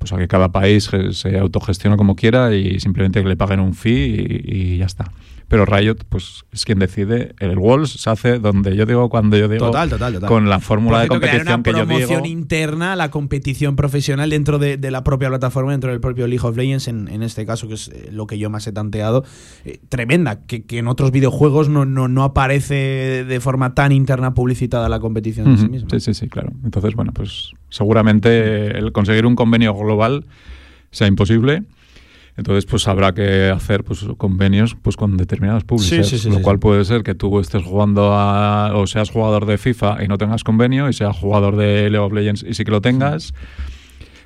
pues 0.01 0.13
a 0.13 0.17
que 0.19 0.27
cada 0.27 0.51
país 0.51 0.89
ge- 0.89 1.13
se 1.13 1.39
autogestione 1.39 1.97
como 1.97 2.17
quiera 2.17 2.53
y 2.57 2.81
simplemente 2.81 3.23
que 3.23 3.29
le 3.29 3.37
paguen 3.37 3.61
un 3.61 3.75
fee 3.75 4.43
y, 4.45 4.75
y 4.75 4.79
ya 4.79 4.87
está. 4.87 5.13
Pero 5.47 5.65
Riot, 5.67 5.97
pues 6.09 6.45
es 6.53 6.65
quien 6.65 6.79
decide. 6.79 7.35
El 7.41 7.59
Walls 7.59 7.91
se 7.91 8.09
hace 8.09 8.39
donde 8.39 8.77
yo 8.77 8.87
digo, 8.87 9.09
cuando 9.09 9.37
yo 9.37 9.49
digo, 9.49 9.67
Total, 9.67 9.91
total, 9.91 10.13
total. 10.15 10.29
con 10.29 10.49
la 10.49 10.61
fórmula 10.61 11.01
de 11.01 11.09
competición 11.09 11.65
que 11.65 11.71
una 11.71 11.79
yo 11.81 11.87
digo. 11.87 11.99
promoción 11.99 12.25
interna 12.27 12.93
a 12.93 12.97
la 12.97 13.11
competición 13.11 13.75
profesional 13.75 14.31
dentro 14.31 14.61
de, 14.61 14.77
de 14.77 14.91
la 14.93 15.03
propia 15.03 15.29
plataforma, 15.29 15.73
dentro 15.73 15.91
del 15.91 16.01
propio 16.01 16.29
League 16.29 16.47
of 16.47 16.57
Legends, 16.57 16.87
en, 16.87 17.09
en 17.09 17.25
este 17.25 17.45
caso, 17.47 17.67
que 17.67 17.75
es 17.75 17.89
eh, 17.89 18.11
lo 18.13 18.29
que 18.29 18.39
yo 18.39 18.49
más 18.49 18.65
he 18.69 18.73
tanteado, 18.73 19.25
eh, 19.65 19.81
tremenda, 19.89 20.47
que, 20.47 20.63
que 20.65 20.79
en 20.79 20.87
otros 20.87 21.11
videojuegos 21.11 21.69
no, 21.69 21.85
no, 21.85 22.07
no 22.07 22.23
aparece 22.23 23.25
de 23.25 23.41
forma 23.41 23.75
tan 23.75 23.91
interna 23.91 24.35
publicitada 24.35 24.89
la 24.89 25.01
competición 25.01 25.49
en 25.49 25.57
sí 25.59 25.65
Ujú. 25.65 25.73
misma. 25.73 25.89
Sí, 25.91 25.99
sí, 25.99 26.15
sí, 26.15 26.29
claro. 26.29 26.53
Entonces, 26.63 26.95
bueno, 26.95 27.11
pues 27.13 27.51
seguramente 27.71 28.79
el 28.79 28.93
conseguir 28.93 29.27
un 29.27 29.35
convenio 29.35 29.75
global 29.75 29.90
sea 30.91 31.07
imposible. 31.07 31.63
Entonces, 32.37 32.65
pues 32.65 32.89
habrá 32.89 33.13
que 33.13 33.51
hacer 33.51 33.85
pues, 33.85 34.07
convenios 34.17 34.75
pues, 34.81 34.97
con 34.97 35.17
determinados 35.17 35.65
publishers. 35.65 36.09
Sí, 36.09 36.17
sí, 36.17 36.23
sí, 36.25 36.31
lo 36.31 36.41
cual 36.41 36.59
puede 36.59 36.85
ser 36.85 37.03
que 37.03 37.15
tú 37.15 37.39
estés 37.39 37.63
jugando 37.63 38.15
a, 38.15 38.73
o 38.75 38.87
seas 38.87 39.11
jugador 39.11 39.47
de 39.47 39.59
FIFA 39.59 40.03
y 40.05 40.09
no 40.09 40.17
tengas 40.17 40.43
convenio, 40.43 40.89
y 40.89 40.93
seas 40.93 41.17
jugador 41.17 41.57
de 41.57 41.91
League 41.91 41.99
of 41.99 42.13
Legends 42.13 42.45
y 42.49 42.55
sí 42.55 42.65
que 42.65 42.71
lo 42.71 42.81
tengas. 42.81 43.35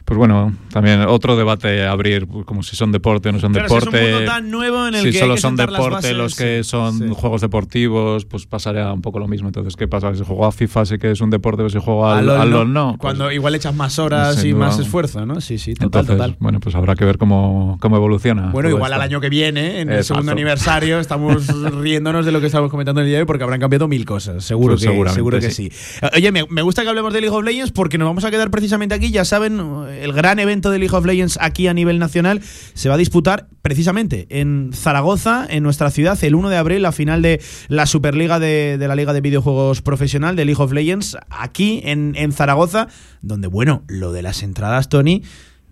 Pues 0.04 0.18
bueno, 0.18 0.52
también 0.70 1.00
otro 1.00 1.34
debate 1.34 1.84
a 1.87 1.90
abrir, 1.92 2.26
pues, 2.26 2.44
como 2.44 2.62
si 2.62 2.76
son 2.76 2.92
deporte 2.92 3.30
o 3.30 3.32
no 3.32 3.40
son 3.40 3.52
Claro, 3.54 3.68
si 3.68 3.75
deporte. 3.75 3.99
es 4.00 4.04
un 4.06 4.12
mundo 4.18 4.30
tan 4.30 4.50
nuevo 4.50 4.87
en 4.87 4.94
el 4.96 5.00
si 5.02 5.11
que 5.12 5.16
hay 5.16 5.20
solo 5.23 5.34
que 5.37 5.40
son 5.40 5.56
deporte 5.56 5.90
bases, 5.90 6.16
los 6.16 6.34
que 6.37 6.62
son 6.62 6.99
sí. 6.99 7.04
juegos 7.14 7.40
deportivos, 7.40 8.26
pues 8.26 8.44
pasaría 8.46 8.92
un 8.92 9.00
poco 9.00 9.18
lo 9.18 9.28
mismo. 9.28 9.49
Entonces, 9.49 9.76
¿qué 9.76 9.88
pasa? 9.88 10.14
Si 10.14 10.23
juego 10.23 10.44
a 10.44 10.52
FIFA 10.52 10.84
sí 10.84 10.99
que 10.99 11.11
es 11.11 11.20
un 11.23 11.30
deporte, 11.30 11.58
pero 11.58 11.70
si 11.70 11.78
juego 11.78 12.06
al, 12.06 12.26
LOL, 12.26 12.70
no. 12.70 12.88
Pues, 12.90 12.99
Cuando 13.00 13.32
igual 13.32 13.54
echas 13.54 13.75
más 13.75 13.99
horas 13.99 14.44
y 14.44 14.50
duda. 14.50 14.66
más 14.66 14.78
esfuerzo, 14.78 15.25
¿no? 15.25 15.40
Sí, 15.40 15.56
sí, 15.56 15.73
total, 15.73 15.87
entonces, 16.02 16.16
total. 16.16 16.37
bueno, 16.38 16.61
pues 16.61 16.75
habrá 16.75 16.94
que 16.96 17.06
ver 17.06 17.16
cómo, 17.16 17.78
cómo 17.80 17.96
evoluciona. 17.96 18.50
Bueno, 18.50 18.68
igual 18.68 18.92
esto. 18.92 18.96
al 18.96 19.00
año 19.00 19.20
que 19.23 19.30
viene, 19.30 19.80
en 19.80 19.90
el 19.90 20.04
segundo 20.04 20.32
aniversario, 20.32 21.00
estamos 21.00 21.46
riéndonos 21.80 22.26
de 22.26 22.32
lo 22.32 22.40
que 22.40 22.46
estamos 22.46 22.70
comentando 22.70 23.00
el 23.00 23.06
día 23.06 23.16
de 23.16 23.23
hoy 23.23 23.26
porque 23.26 23.44
habrán 23.44 23.61
cambiado 23.61 23.88
mil 23.88 24.04
cosas. 24.04 24.44
Seguro, 24.44 24.75
Pues 24.75 24.87
que, 24.87 25.11
seguro 25.14 25.40
que 25.40 25.50
sí. 25.50 25.70
sí. 25.70 26.06
Oye, 26.14 26.30
me, 26.30 26.44
me 26.50 26.61
gusta 26.61 26.82
que 26.82 26.90
hablemos 26.90 27.12
de 27.14 27.23
League 27.23 27.34
of 27.34 27.42
Legends 27.42 27.73
porque 27.73 27.96
nos 27.96 28.06
vamos 28.06 28.25
a 28.26 28.30
quedar 28.30 28.50
precisamente 28.50 28.94
aquí. 28.94 29.11
Ya 29.11 29.25
saben, 29.25 29.61
el 30.02 30.12
gran 30.12 30.38
evento 30.38 30.70
de 30.70 30.78
League 30.78 30.96
of 30.96 31.04
Legends 31.04 31.38
aquí 31.40 31.66
a 31.66 31.74
nivel 31.74 31.98
nacional 31.98 32.40
se 32.74 32.88
va 32.88 32.96
a 32.96 32.98
disputar 32.98 33.48
precisamente 33.62 34.26
en 34.30 34.70
Zaragoza, 34.74 35.46
en 35.48 35.62
nuestra 35.62 35.90
ciudad, 35.90 36.22
el 36.22 36.34
1 36.34 36.50
de 36.50 36.56
abril, 36.56 36.82
la 36.82 36.92
final 36.92 37.22
de 37.22 37.40
la 37.68 37.86
Superliga 37.86 38.38
de, 38.38 38.76
la 38.78 38.94
Liga 38.94 39.12
de 39.12 39.20
Videojuegos 39.20 39.82
Profesional 39.82 40.36
de 40.36 40.44
League 40.44 40.62
of 40.62 40.72
Legends, 40.72 41.16
aquí 41.30 41.80
en 41.84 42.32
Zaragoza, 42.32 42.88
donde, 43.22 43.48
bueno, 43.48 43.84
lo 43.86 44.12
de 44.12 44.22
las 44.22 44.42
entradas, 44.42 44.88
Tony 44.88 45.22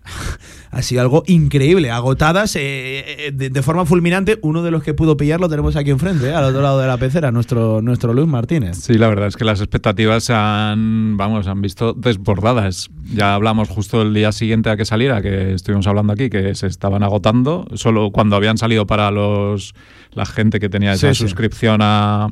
ha 0.71 0.81
sido 0.81 1.01
algo 1.01 1.23
increíble, 1.27 1.91
agotadas 1.91 2.55
eh, 2.55 3.27
eh, 3.27 3.31
de, 3.31 3.61
forma 3.61 3.85
fulminante. 3.85 4.39
Uno 4.41 4.63
de 4.63 4.71
los 4.71 4.83
que 4.83 4.93
pudo 4.93 5.17
pillar 5.17 5.39
lo 5.39 5.49
tenemos 5.49 5.75
aquí 5.75 5.91
enfrente, 5.91 6.29
eh, 6.29 6.33
al 6.33 6.45
otro 6.45 6.61
lado 6.61 6.79
de 6.79 6.87
la 6.87 6.97
pecera, 6.97 7.31
nuestro, 7.31 7.81
nuestro 7.81 8.13
Luis 8.13 8.27
Martínez. 8.27 8.77
Sí, 8.77 8.95
la 8.95 9.07
verdad 9.07 9.27
es 9.27 9.37
que 9.37 9.45
las 9.45 9.59
expectativas 9.59 10.23
se 10.25 10.33
han, 10.33 11.17
vamos, 11.17 11.47
han 11.47 11.61
visto 11.61 11.93
desbordadas. 11.93 12.89
Ya 13.13 13.35
hablamos 13.35 13.69
justo 13.69 14.01
el 14.01 14.13
día 14.13 14.31
siguiente 14.31 14.69
a 14.69 14.77
que 14.77 14.85
saliera, 14.85 15.21
que 15.21 15.53
estuvimos 15.53 15.87
hablando 15.87 16.13
aquí, 16.13 16.29
que 16.29 16.55
se 16.55 16.67
estaban 16.67 17.03
agotando, 17.03 17.67
solo 17.75 18.11
cuando 18.11 18.35
habían 18.35 18.57
salido 18.57 18.87
para 18.87 19.11
los 19.11 19.73
la 20.11 20.25
gente 20.25 20.59
que 20.59 20.69
tenía 20.69 20.93
esa 20.93 21.13
suscripción 21.13 21.79
a 21.81 22.29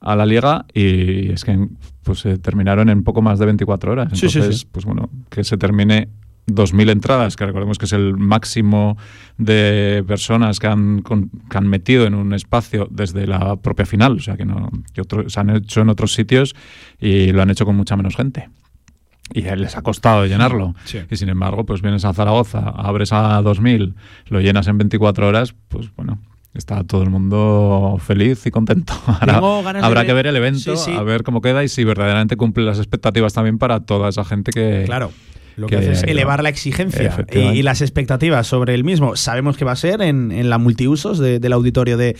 a 0.00 0.14
la 0.14 0.26
liga 0.26 0.66
y 0.72 1.32
es 1.32 1.44
que 1.44 1.68
pues 2.02 2.20
se 2.20 2.38
terminaron 2.38 2.88
en 2.88 3.02
poco 3.02 3.22
más 3.22 3.40
de 3.40 3.46
24 3.46 3.92
horas. 3.92 4.12
Entonces, 4.12 4.64
pues 4.64 4.84
bueno, 4.84 5.10
que 5.28 5.42
se 5.42 5.56
termine 5.56 6.08
2.000 6.46 6.90
entradas, 6.90 7.36
que 7.36 7.44
recordemos 7.44 7.78
que 7.78 7.86
es 7.86 7.92
el 7.92 8.16
máximo 8.16 8.96
de 9.36 10.04
personas 10.06 10.60
que 10.60 10.68
han, 10.68 11.02
que 11.02 11.58
han 11.58 11.68
metido 11.68 12.06
en 12.06 12.14
un 12.14 12.32
espacio 12.34 12.86
desde 12.90 13.26
la 13.26 13.56
propia 13.56 13.84
final, 13.84 14.16
o 14.16 14.20
sea 14.20 14.36
que 14.36 14.44
no 14.44 14.70
que 14.94 15.02
se 15.28 15.40
han 15.40 15.50
hecho 15.50 15.80
en 15.80 15.88
otros 15.88 16.12
sitios 16.12 16.54
y 17.00 17.32
lo 17.32 17.42
han 17.42 17.50
hecho 17.50 17.64
con 17.64 17.76
mucha 17.76 17.96
menos 17.96 18.16
gente. 18.16 18.48
Y 19.34 19.42
les 19.42 19.76
ha 19.76 19.82
costado 19.82 20.24
llenarlo. 20.26 20.76
Y 21.10 21.16
sin 21.16 21.28
embargo, 21.28 21.66
pues 21.66 21.82
vienes 21.82 22.04
a 22.04 22.12
Zaragoza, 22.12 22.60
abres 22.60 23.12
a 23.12 23.40
2.000, 23.42 23.94
lo 24.28 24.40
llenas 24.40 24.68
en 24.68 24.78
24 24.78 25.26
horas, 25.26 25.52
pues 25.68 25.90
bueno, 25.96 26.20
está 26.54 26.84
todo 26.84 27.02
el 27.02 27.10
mundo 27.10 27.96
feliz 28.00 28.46
y 28.46 28.52
contento. 28.52 28.94
habrá 29.82 30.06
que 30.06 30.12
ver 30.12 30.28
el 30.28 30.36
evento, 30.36 30.74
a 30.96 31.02
ver 31.02 31.24
cómo 31.24 31.40
queda 31.40 31.64
y 31.64 31.68
si 31.68 31.82
verdaderamente 31.82 32.36
cumple 32.36 32.64
las 32.64 32.78
expectativas 32.78 33.34
también 33.34 33.58
para 33.58 33.80
toda 33.80 34.08
esa 34.08 34.24
gente 34.24 34.52
que, 34.52 34.84
claro. 34.86 35.10
Lo 35.56 35.68
que, 35.68 35.76
hace 35.76 35.92
es 35.92 36.02
elevar 36.02 36.42
la 36.42 36.50
exigencia 36.50 37.26
y, 37.32 37.62
las 37.62 37.80
expectativas 37.80 38.46
sobre 38.46 38.74
el 38.74 38.84
mismo. 38.84 39.16
Sabemos 39.16 39.56
que 39.56 39.64
va 39.64 39.72
a 39.72 39.76
ser 39.76 40.02
en, 40.02 40.50
la 40.50 40.58
multiusos 40.58 41.18
del 41.18 41.52
auditorio 41.52 41.96
de, 41.96 42.16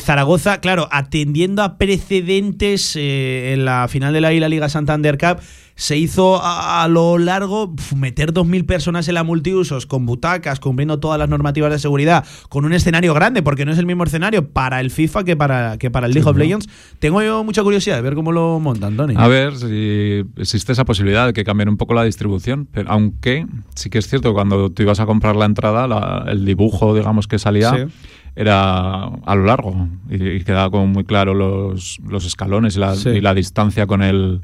Zaragoza. 0.00 0.60
Claro, 0.60 0.88
atendiendo 0.90 1.62
a 1.62 1.78
precedentes 1.78 2.96
eh, 2.96 3.52
en 3.52 3.64
la 3.64 3.86
final 3.88 4.12
de 4.12 4.20
la 4.20 4.48
Liga 4.48 4.68
Santander 4.68 5.16
Cup 5.16 5.38
se 5.76 5.98
hizo 5.98 6.40
a, 6.42 6.88
lo 6.88 7.18
largo 7.18 7.74
meter 7.94 8.32
2.000 8.32 8.64
personas 8.64 9.06
en 9.08 9.14
la 9.14 9.24
multiusos 9.24 9.84
con 9.84 10.06
butacas, 10.06 10.58
cumpliendo 10.58 10.98
todas 10.98 11.18
las 11.18 11.28
normativas 11.28 11.70
de 11.70 11.78
seguridad, 11.78 12.24
con 12.48 12.64
un 12.64 12.72
escenario 12.72 13.12
grande, 13.12 13.42
porque 13.42 13.66
no 13.66 13.72
es 13.72 13.78
el 13.78 13.84
mismo 13.84 14.04
escenario 14.04 14.48
para 14.48 14.80
el 14.80 14.90
FIFA 14.90 15.24
que 15.24 15.36
para, 15.36 15.76
que 15.76 15.90
para 15.90 16.06
el 16.06 16.14
League 16.14 16.28
of 16.28 16.36
Legends. 16.36 16.68
Tengo 16.98 17.22
yo 17.22 17.44
mucha 17.44 17.62
curiosidad 17.62 17.96
de 17.96 18.02
ver 18.02 18.14
cómo 18.14 18.32
lo 18.32 18.58
montan, 18.58 18.96
Tony. 18.96 19.14
A 19.18 19.28
ver 19.28 19.54
si 19.54 20.24
existe 20.36 20.72
esa 20.72 20.86
posibilidad 20.86 21.26
de 21.26 21.34
que 21.34 21.44
cambien 21.44 21.68
un 21.68 21.76
poco 21.76 21.92
la 21.92 22.04
distribución, 22.04 22.66
pero 22.72 22.90
aunque 22.90 23.46
sí 23.74 23.90
que 23.90 23.98
es 23.98 24.08
cierto, 24.08 24.32
cuando 24.32 24.70
tú 24.70 24.82
ibas 24.82 24.98
a 25.00 25.06
comprar 25.06 25.36
la 25.36 25.44
entrada, 25.44 26.24
el 26.26 26.46
dibujo, 26.46 26.94
digamos, 26.94 27.28
que 27.28 27.38
salía 27.38 27.86
era 28.34 29.04
a 29.04 29.34
lo 29.34 29.44
largo 29.44 29.88
y, 30.10 30.40
quedaba 30.44 30.70
como 30.70 30.86
muy 30.86 31.04
claro 31.04 31.32
los, 31.32 31.98
los 32.06 32.26
escalones 32.26 32.76
y 32.76 32.80
la, 32.80 32.94
y 32.94 33.20
la 33.22 33.32
distancia 33.34 33.86
con 33.86 34.02
el 34.02 34.42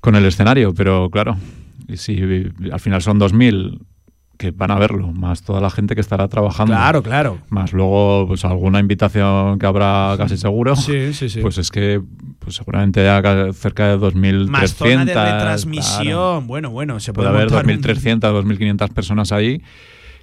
con 0.00 0.14
el 0.14 0.24
escenario, 0.24 0.74
pero 0.74 1.10
claro, 1.10 1.36
si 1.94 2.20
al 2.70 2.80
final 2.80 3.02
son 3.02 3.20
2.000 3.20 3.80
que 4.36 4.50
van 4.50 4.70
a 4.70 4.78
verlo, 4.78 5.12
más 5.12 5.42
toda 5.42 5.60
la 5.60 5.70
gente 5.70 5.94
que 5.94 6.00
estará 6.00 6.28
trabajando. 6.28 6.74
Claro, 6.74 7.02
claro. 7.02 7.38
Más 7.48 7.72
luego, 7.72 8.26
pues 8.28 8.44
alguna 8.44 8.80
invitación 8.80 9.58
que 9.58 9.66
habrá 9.66 10.14
casi 10.18 10.36
seguro. 10.36 10.76
Sí, 10.76 11.14
sí, 11.14 11.28
sí. 11.28 11.40
Pues 11.40 11.58
es 11.58 11.70
que 11.70 12.02
pues 12.38 12.56
seguramente 12.56 13.02
ya 13.02 13.22
cerca 13.52 13.88
de 13.88 13.98
2.300. 13.98 14.48
Más 14.48 14.74
zona 14.74 15.04
de 15.04 15.14
retransmisión. 15.14 16.46
Bueno, 16.46 16.70
bueno, 16.70 17.00
se 17.00 17.12
puede, 17.12 17.30
puede 17.30 17.44
haber 17.44 17.80
2.300, 17.80 18.20
2.500 18.20 18.92
personas 18.92 19.32
ahí 19.32 19.62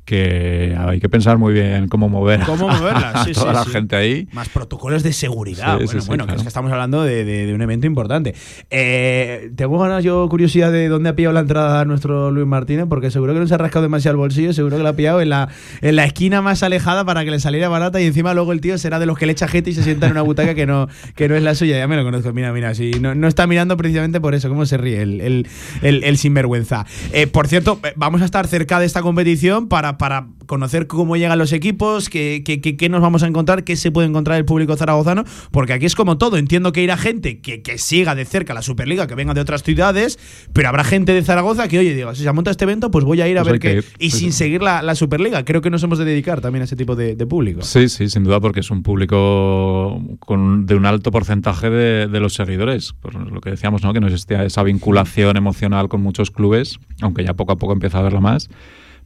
que 0.05 0.75
hay 0.77 0.99
que 0.99 1.09
pensar 1.09 1.37
muy 1.37 1.53
bien 1.53 1.87
cómo 1.87 2.09
mover 2.09 2.41
¿Cómo 2.41 2.69
a, 2.69 3.25
toda 3.33 3.53
la 3.53 3.65
gente 3.65 3.95
ahí. 3.95 4.27
Más 4.33 4.49
protocolos 4.49 5.03
de 5.03 5.13
seguridad. 5.13 5.79
bueno, 5.83 6.03
bueno, 6.05 6.27
que 6.27 6.35
es 6.35 6.41
que 6.41 6.47
estamos 6.47 6.71
hablando 6.71 7.03
de, 7.03 7.51
un 7.53 7.61
evento 7.61 7.87
importante. 7.87 8.35
Eh, 8.69 9.51
tengo 9.55 9.79
ganas 9.79 10.03
yo 10.03 10.27
curiosidad 10.29 10.71
de 10.71 10.87
dónde 10.87 11.09
ha 11.09 11.15
pillado 11.15 11.33
la 11.33 11.41
entrada 11.41 11.85
nuestro 11.85 12.31
Luis 12.31 12.47
Martínez, 12.47 12.85
porque 12.89 13.11
seguro 13.11 13.33
que 13.33 13.39
no 13.39 13.47
se 13.47 13.53
ha 13.53 13.57
rascado 13.57 13.83
demasiado 13.83 14.13
el 14.13 14.17
bolsillo, 14.17 14.53
seguro 14.53 14.77
que 14.77 14.83
la 14.83 14.89
ha 14.89 14.95
pillado 14.95 15.21
en 15.21 15.29
la, 15.29 15.49
en 15.81 15.95
la 15.95 16.05
esquina 16.05 16.41
más 16.41 16.63
alejada 16.63 17.05
para 17.05 17.23
que 17.23 17.31
le 17.31 17.39
saliera 17.39 17.69
barata 17.69 18.01
y 18.01 18.05
encima 18.05 18.33
luego 18.33 18.51
el 18.51 18.61
tío 18.61 18.77
será 18.77 18.99
de 18.99 19.05
los 19.05 19.17
que 19.17 19.25
le 19.25 19.31
echa 19.31 19.47
gente 19.47 19.69
y 19.69 19.73
se 19.73 19.83
sienta 19.83 20.07
en 20.07 20.13
una 20.13 20.21
butaca 20.21 20.55
que 20.55 20.65
no, 20.65 20.87
que 21.15 21.29
no 21.29 21.35
es 21.35 21.43
la 21.43 21.55
suya. 21.55 21.77
Ya 21.77 21.87
me 21.87 21.95
lo 21.95 22.03
conozco. 22.03 22.33
Mira, 22.33 22.51
mira, 22.51 22.75
si 22.75 22.91
no, 22.99 23.15
no 23.15 23.27
está 23.27 23.47
mirando 23.47 23.77
precisamente 23.77 24.19
por 24.19 24.35
eso, 24.35 24.49
cómo 24.49 24.65
se 24.65 24.77
ríe 24.77 25.01
el, 25.01 25.47
el, 25.81 26.17
sinvergüenza. 26.17 26.85
Eh, 27.11 27.27
por 27.27 27.47
cierto, 27.47 27.79
eh, 27.83 27.93
vamos 27.95 28.21
a 28.21 28.25
estar 28.25 28.47
cerca 28.47 28.79
de 28.79 28.85
esta 28.85 29.01
competición 29.01 29.67
para 29.67 29.92
para, 29.97 30.27
conocer 30.45 30.87
cómo 30.87 31.17
llegan 31.17 31.39
los 31.39 31.53
equipos, 31.53 32.09
qué, 32.09 32.43
qué, 32.43 32.89
nos 32.89 33.01
vamos 33.01 33.23
a 33.23 33.27
encontrar, 33.27 33.63
qué 33.63 33.75
se 33.75 33.91
puede 33.91 34.07
encontrar 34.07 34.37
el 34.37 34.45
público 34.45 34.75
zaragozano, 34.75 35.23
porque 35.51 35.73
aquí 35.73 35.85
es 35.85 35.95
como 35.95 36.17
todo. 36.17 36.37
Entiendo 36.37 36.71
que 36.71 36.81
irá 36.81 36.97
gente 36.97 37.39
que, 37.39 37.61
que 37.61 37.77
siga 37.77 38.15
de 38.15 38.25
cerca 38.25 38.53
la 38.53 38.61
Superliga, 38.61 39.07
que 39.07 39.15
venga 39.15 39.33
de 39.33 39.41
otras 39.41 39.63
ciudades, 39.63 40.19
pero 40.53 40.69
habrá 40.69 40.83
gente 40.83 41.13
de 41.13 41.23
Zaragoza 41.23 41.67
que, 41.67 41.79
oye, 41.79 41.93
diga, 41.93 42.13
si 42.15 42.23
se 42.23 42.31
monta 42.31 42.51
este 42.51 42.65
evento, 42.65 42.91
pues 42.91 43.05
voy 43.05 43.21
a 43.21 43.27
ir 43.27 43.37
a 43.37 43.41
pues 43.43 43.53
ver 43.53 43.59
qué. 43.59 43.83
Y 43.99 44.11
sin 44.11 44.31
seguir 44.31 44.61
la, 44.61 44.93
Superliga. 44.93 45.43
Creo 45.43 45.61
que 45.61 45.71
nos 45.71 45.81
hemos 45.81 45.97
de 45.97 46.05
dedicar 46.05 46.39
también 46.39 46.61
a 46.61 46.65
ese 46.65 46.75
tipo 46.75 46.95
de, 46.95 47.15
público. 47.25 47.61
Sí, 47.61 47.89
sí, 47.89 48.09
sin 48.09 48.23
duda, 48.23 48.39
porque 48.39 48.59
es 48.59 48.69
un 48.69 48.83
público 48.83 50.01
con, 50.19 50.65
de 50.65 50.75
un 50.75 50.85
alto 50.85 51.09
porcentaje 51.09 51.69
de, 51.69 52.19
los 52.19 52.33
seguidores. 52.33 52.93
Por 52.93 53.15
lo 53.15 53.41
que 53.41 53.49
decíamos, 53.49 53.81
¿no? 53.81 53.93
que 53.93 53.99
no 53.99 54.07
existía 54.07 54.43
esa 54.43 54.61
vinculación 54.61 55.35
emocional 55.35 55.89
con 55.89 56.01
muchos 56.01 56.31
clubes, 56.31 56.79
aunque 57.01 57.23
ya 57.23 57.33
poco 57.33 57.53
a 57.53 57.57
poco 57.57 57.73
empieza 57.73 57.99
a 57.99 58.01
verla 58.01 58.19
más. 58.19 58.49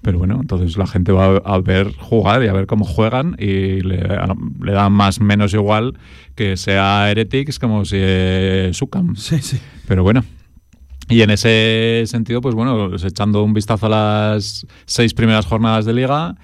Pero 0.01 0.19
bueno, 0.19 0.39
entonces 0.41 0.77
la 0.77 0.87
gente 0.87 1.11
va 1.11 1.37
a 1.37 1.59
ver 1.59 1.91
jugar 1.93 2.43
y 2.43 2.47
a 2.47 2.53
ver 2.53 2.67
cómo 2.67 2.85
juegan 2.85 3.35
y 3.39 3.81
le, 3.81 4.03
le 4.61 4.71
da 4.71 4.89
más 4.89 5.19
menos 5.19 5.53
igual 5.53 5.97
que 6.35 6.55
sea 6.55 7.09
Heretics 7.09 7.59
como 7.59 7.83
si 7.83 7.97
es 7.99 8.77
Sucam. 8.77 9.15
Sí, 9.15 9.39
sí. 9.41 9.59
Pero 9.87 10.03
bueno. 10.03 10.23
Y 11.09 11.21
en 11.21 11.29
ese 11.29 12.03
sentido, 12.05 12.41
pues 12.41 12.53
bueno, 12.53 12.93
echando 12.95 13.43
un 13.43 13.53
vistazo 13.53 13.85
a 13.85 13.89
las 13.89 14.67
seis 14.85 15.13
primeras 15.13 15.45
jornadas 15.45 15.85
de 15.85 15.93
liga, 15.93 16.35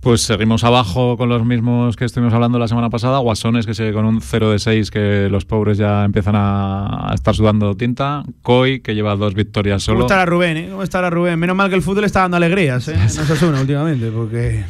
pues 0.00 0.22
seguimos 0.22 0.62
abajo 0.62 1.16
con 1.16 1.28
los 1.28 1.44
mismos 1.44 1.96
que 1.96 2.04
estuvimos 2.04 2.32
hablando 2.32 2.58
la 2.58 2.68
semana 2.68 2.88
pasada. 2.88 3.18
Guasones 3.18 3.66
que 3.66 3.74
sigue 3.74 3.92
con 3.92 4.04
un 4.04 4.20
0 4.20 4.52
de 4.52 4.58
6 4.58 4.90
que 4.90 5.28
los 5.28 5.44
pobres 5.44 5.76
ya 5.76 6.04
empiezan 6.04 6.34
a, 6.36 7.10
estar 7.14 7.34
sudando 7.34 7.76
tinta. 7.76 8.22
Koi 8.42 8.80
que 8.80 8.94
lleva 8.94 9.16
dos 9.16 9.34
victorias 9.34 9.82
solo. 9.82 9.98
¿Cómo 9.98 10.06
estará 10.06 10.24
Rubén? 10.24 10.56
Eh? 10.56 10.68
¿Cómo 10.70 10.82
estará 10.82 11.10
Rubén? 11.10 11.38
Menos 11.38 11.56
mal 11.56 11.68
que 11.68 11.74
el 11.74 11.82
fútbol 11.82 12.04
está 12.04 12.20
dando 12.20 12.36
alegrías. 12.36 12.86
¿eh? 12.88 12.96
No 12.96 13.08
se 13.08 13.36
suena 13.36 13.60
últimamente 13.60 14.10
porque... 14.12 14.64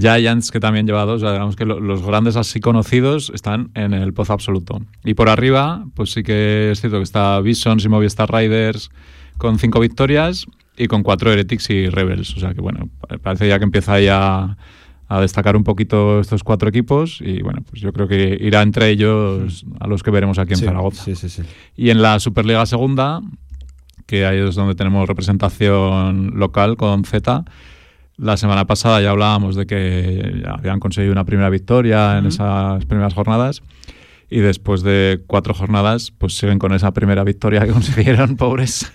Giants 0.00 0.50
que 0.50 0.58
también 0.58 0.86
lleva 0.86 1.04
dos. 1.04 1.20
digamos 1.20 1.54
que 1.54 1.64
los 1.64 2.04
grandes 2.04 2.34
así 2.34 2.58
conocidos 2.60 3.30
están 3.34 3.70
en 3.74 3.94
el 3.94 4.12
pozo 4.12 4.32
absoluto. 4.32 4.80
Y 5.04 5.14
por 5.14 5.28
arriba, 5.28 5.84
pues 5.94 6.10
sí 6.10 6.24
que 6.24 6.72
es 6.72 6.80
cierto 6.80 6.98
que 6.98 7.04
está 7.04 7.40
Bisons 7.40 7.84
y 7.84 7.88
Movistar 7.88 8.32
Riders 8.32 8.90
con 9.38 9.58
cinco 9.58 9.78
victorias 9.78 10.46
y 10.76 10.86
con 10.86 11.02
cuatro 11.02 11.32
Heretics 11.32 11.70
y 11.70 11.88
Rebels. 11.88 12.36
O 12.36 12.40
sea 12.40 12.54
que 12.54 12.60
bueno, 12.60 12.88
parece 13.22 13.48
ya 13.48 13.58
que 13.58 13.64
empieza 13.64 14.00
ya 14.00 14.56
a 15.08 15.20
destacar 15.20 15.56
un 15.56 15.64
poquito 15.64 16.20
estos 16.20 16.42
cuatro 16.42 16.68
equipos 16.70 17.20
y 17.20 17.42
bueno, 17.42 17.62
pues 17.68 17.82
yo 17.82 17.92
creo 17.92 18.08
que 18.08 18.38
irá 18.40 18.62
entre 18.62 18.88
ellos 18.88 19.66
a 19.78 19.86
los 19.86 20.02
que 20.02 20.10
veremos 20.10 20.38
aquí 20.38 20.54
en 20.54 20.60
Zaragoza. 20.60 21.04
y 21.76 21.90
en 21.90 22.00
la 22.00 22.18
Superliga 22.18 22.64
Segunda, 22.64 23.20
que 24.06 24.24
ahí 24.24 24.38
es 24.38 24.54
donde 24.54 24.74
tenemos 24.74 25.06
representación 25.06 26.32
local 26.38 26.78
con 26.78 27.04
Z, 27.04 27.44
la 28.16 28.36
semana 28.38 28.66
pasada 28.66 29.02
ya 29.02 29.10
hablábamos 29.10 29.54
de 29.54 29.66
que 29.66 30.40
ya 30.42 30.52
habían 30.52 30.80
conseguido 30.80 31.12
una 31.12 31.24
primera 31.24 31.50
victoria 31.50 32.16
en 32.16 32.26
esas 32.26 32.84
primeras 32.86 33.12
jornadas 33.12 33.62
y 34.30 34.40
después 34.40 34.82
de 34.82 35.22
cuatro 35.26 35.52
jornadas 35.52 36.10
pues 36.10 36.36
siguen 36.38 36.58
con 36.58 36.72
esa 36.72 36.92
primera 36.92 37.22
victoria 37.22 37.66
que 37.66 37.72
consiguieron, 37.72 38.36
pobres. 38.36 38.90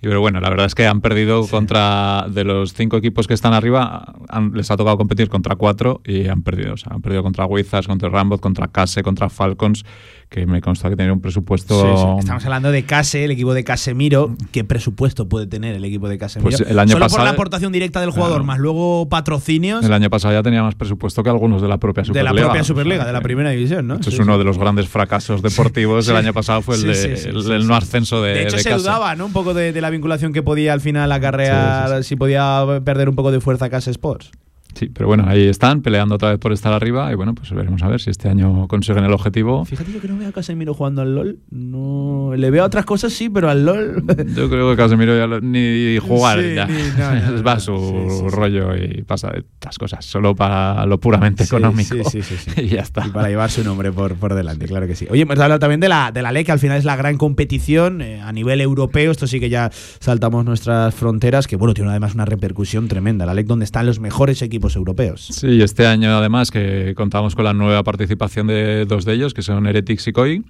Pero 0.00 0.20
bueno, 0.20 0.40
la 0.40 0.48
verdad 0.48 0.66
es 0.66 0.74
que 0.74 0.86
han 0.86 1.00
perdido 1.00 1.46
contra, 1.46 2.26
de 2.30 2.44
los 2.44 2.72
cinco 2.72 2.96
equipos 2.96 3.26
que 3.26 3.34
están 3.34 3.52
arriba, 3.52 4.14
les 4.54 4.70
ha 4.70 4.76
tocado 4.76 4.96
competir 4.96 5.28
contra 5.28 5.56
cuatro 5.56 6.00
y 6.04 6.28
han 6.28 6.42
perdido. 6.42 6.74
O 6.74 6.76
sea, 6.76 6.94
han 6.94 7.02
perdido 7.02 7.22
contra 7.22 7.44
Wizards, 7.44 7.86
contra 7.86 8.08
Rambot, 8.08 8.40
contra 8.40 8.68
Case, 8.68 9.02
contra 9.02 9.28
Falcons 9.28 9.84
que 10.30 10.46
me 10.46 10.60
consta 10.60 10.88
que 10.88 10.94
tiene 10.94 11.10
un 11.10 11.20
presupuesto. 11.20 12.18
Estamos 12.20 12.44
hablando 12.44 12.70
de 12.70 12.84
Case, 12.84 13.24
el 13.24 13.32
equipo 13.32 13.52
de 13.52 13.64
Casemiro. 13.64 14.36
¿Qué 14.52 14.62
presupuesto 14.62 15.28
puede 15.28 15.48
tener 15.48 15.74
el 15.74 15.84
equipo 15.84 16.08
de 16.08 16.18
Casemiro? 16.18 16.56
Pues 16.56 16.60
el 16.60 16.78
año 16.78 16.92
Solo 16.92 17.08
por 17.08 17.24
la 17.24 17.30
aportación 17.30 17.72
directa 17.72 18.00
del 18.00 18.10
jugador, 18.10 18.44
más 18.44 18.60
luego 18.60 19.08
patrocinios. 19.08 19.84
El 19.84 19.92
año 19.92 20.08
pasado 20.08 20.32
ya 20.32 20.42
tenía 20.44 20.62
más 20.62 20.76
presupuesto 20.76 21.24
que 21.24 21.30
algunos 21.30 21.60
de 21.60 21.66
la 21.66 21.78
propia 21.78 22.04
Superliga. 22.04 22.32
De 22.32 22.40
la 22.40 22.46
propia 22.46 22.62
Superliga, 22.62 23.04
de 23.04 23.12
la 23.12 23.20
primera 23.20 23.50
división, 23.50 23.88
¿no? 23.88 23.96
es 23.96 24.18
uno 24.20 24.38
de 24.38 24.44
los 24.44 24.56
grandes 24.56 24.88
fracasos 24.88 25.42
deportivos 25.42 26.06
del 26.06 26.16
año 26.16 26.32
pasado, 26.32 26.62
fue 26.62 26.76
el, 26.76 26.82
de, 26.82 27.56
el, 27.56 27.66
no 27.66 27.74
ascenso 27.74 28.22
de. 28.22 28.34
De 28.34 28.42
hecho, 28.44 28.58
se 28.58 28.72
dudaba, 28.72 29.16
¿no? 29.16 29.26
Un 29.26 29.32
poco 29.32 29.52
de, 29.52 29.80
la 29.80 29.89
vinculación 29.90 30.32
que 30.32 30.42
podía 30.42 30.72
al 30.72 30.80
final 30.80 31.12
acarrear, 31.12 32.04
si 32.04 32.16
podía 32.16 32.64
perder 32.84 33.08
un 33.08 33.16
poco 33.16 33.30
de 33.32 33.40
fuerza 33.40 33.68
Case 33.68 33.90
Sports. 33.90 34.30
Sí, 34.74 34.88
pero 34.88 35.06
bueno, 35.08 35.24
ahí 35.26 35.46
están 35.48 35.82
peleando 35.82 36.14
otra 36.14 36.30
vez 36.30 36.38
por 36.38 36.52
estar 36.52 36.72
arriba 36.72 37.10
y 37.12 37.14
bueno, 37.14 37.34
pues 37.34 37.50
veremos 37.52 37.82
a 37.82 37.88
ver 37.88 38.00
si 38.00 38.10
este 38.10 38.28
año 38.28 38.66
consiguen 38.68 39.04
el 39.04 39.12
objetivo. 39.12 39.64
Fíjate 39.64 39.92
yo 39.92 40.00
que 40.00 40.08
no 40.08 40.16
veo 40.16 40.28
a 40.28 40.32
Casemiro 40.32 40.74
jugando 40.74 41.02
al 41.02 41.14
LOL. 41.14 41.38
No, 41.50 42.32
le 42.36 42.50
veo 42.50 42.62
a 42.62 42.66
otras 42.66 42.84
cosas 42.84 43.12
sí, 43.12 43.28
pero 43.28 43.50
al 43.50 43.64
LOL. 43.64 44.04
Yo 44.36 44.48
creo 44.48 44.70
que 44.70 44.76
Casemiro 44.76 45.16
ya 45.16 45.26
lo- 45.26 45.40
ni 45.40 45.98
jugar 45.98 46.40
Sí, 46.40 46.54
ya. 46.54 46.66
ni- 46.66 46.74
no, 46.98 47.36
no, 47.36 47.42
Va 47.46 47.58
su 47.58 47.76
Sí, 47.76 48.14
sí, 48.14 48.20
sí. 48.20 48.28
rollo 48.36 48.76
y 48.76 49.02
pasa 49.02 49.30
de 49.30 49.40
estas 49.40 49.76
cosas, 49.78 50.04
solo 50.04 50.34
para 50.36 50.84
lo 50.86 50.98
puramente 51.00 51.44
económico. 51.44 51.94
sí, 52.10 52.22
sí, 52.22 52.36
sí, 52.36 52.52
sí. 52.54 52.60
y 52.62 52.68
ya 52.68 52.82
está. 52.82 53.06
Y 53.06 53.10
para 53.10 53.28
llevar 53.28 53.50
su 53.50 53.64
nombre 53.64 53.90
por, 53.92 54.14
por 54.16 54.34
delante, 54.34 54.66
claro 54.66 54.86
que 54.86 54.94
sí. 54.94 55.06
Oye, 55.10 55.22
hemos 55.22 55.38
hablado 55.38 55.58
también 55.58 55.80
de 55.80 55.88
la, 55.88 56.12
de 56.12 56.22
la 56.22 56.32
ley, 56.32 56.44
que 56.44 56.52
al 56.52 56.58
final 56.58 56.78
es 56.78 56.84
la 56.84 56.96
gran 56.96 57.16
competición 57.16 58.02
eh, 58.02 58.20
a 58.20 58.32
nivel 58.32 58.60
europeo. 58.60 59.10
Esto 59.10 59.26
sí 59.26 59.40
que 59.40 59.48
ya 59.50 59.70
saltamos 59.72 60.44
nuestras 60.44 60.94
fronteras, 60.94 61.46
que 61.46 61.56
bueno, 61.56 61.74
tiene 61.74 61.90
además 61.90 62.14
una 62.14 62.24
repercusión 62.24 62.86
tremenda. 62.88 63.26
La 63.26 63.34
ley 63.34 63.44
donde 63.44 63.64
están 63.64 63.86
los 63.86 63.98
mejores 64.00 64.42
equipos 64.42 64.59
europeos. 64.76 65.26
Sí, 65.30 65.60
este 65.62 65.86
año 65.86 66.16
además 66.16 66.50
que 66.50 66.94
contamos 66.96 67.34
con 67.34 67.44
la 67.44 67.52
nueva 67.54 67.82
participación 67.82 68.46
de 68.46 68.84
dos 68.86 69.04
de 69.04 69.14
ellos, 69.14 69.34
que 69.34 69.42
son 69.42 69.66
Heretics 69.66 70.06
y 70.08 70.12
Koi, 70.12 70.44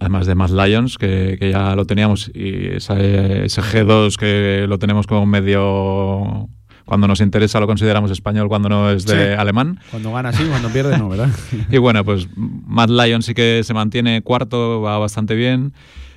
además 0.00 0.26
de 0.26 0.34
Mad 0.34 0.50
Lions, 0.50 0.96
que, 0.98 1.36
que 1.38 1.50
ya 1.50 1.74
lo 1.76 1.84
teníamos, 1.84 2.30
y 2.34 2.66
esa- 2.76 2.98
ese 3.00 3.60
G2 3.62 4.16
que 4.16 4.66
lo 4.68 4.78
tenemos 4.78 5.06
como 5.06 5.26
medio... 5.26 6.48
Cuando 6.84 7.06
nos 7.06 7.20
interesa 7.20 7.60
lo 7.60 7.68
consideramos 7.68 8.10
español, 8.10 8.48
cuando 8.48 8.68
no 8.68 8.90
es 8.90 9.06
de 9.06 9.14
Sí. 9.14 9.32
alemán. 9.38 9.78
Cuando 9.92 10.12
gana 10.12 10.32
sí, 10.32 10.42
cuando 10.50 10.68
pierde 10.68 10.98
no, 10.98 11.08
¿verdad? 11.08 11.28
Y 11.70 11.78
bueno, 11.78 12.04
pues 12.04 12.26
Mad 12.36 12.88
Lions 12.88 13.24
sí 13.24 13.34
que 13.34 13.62
se 13.62 13.72
mantiene 13.72 14.20
cuarto, 14.22 14.80
va 14.82 14.98
bastante 14.98 15.36
bien. 15.36 15.72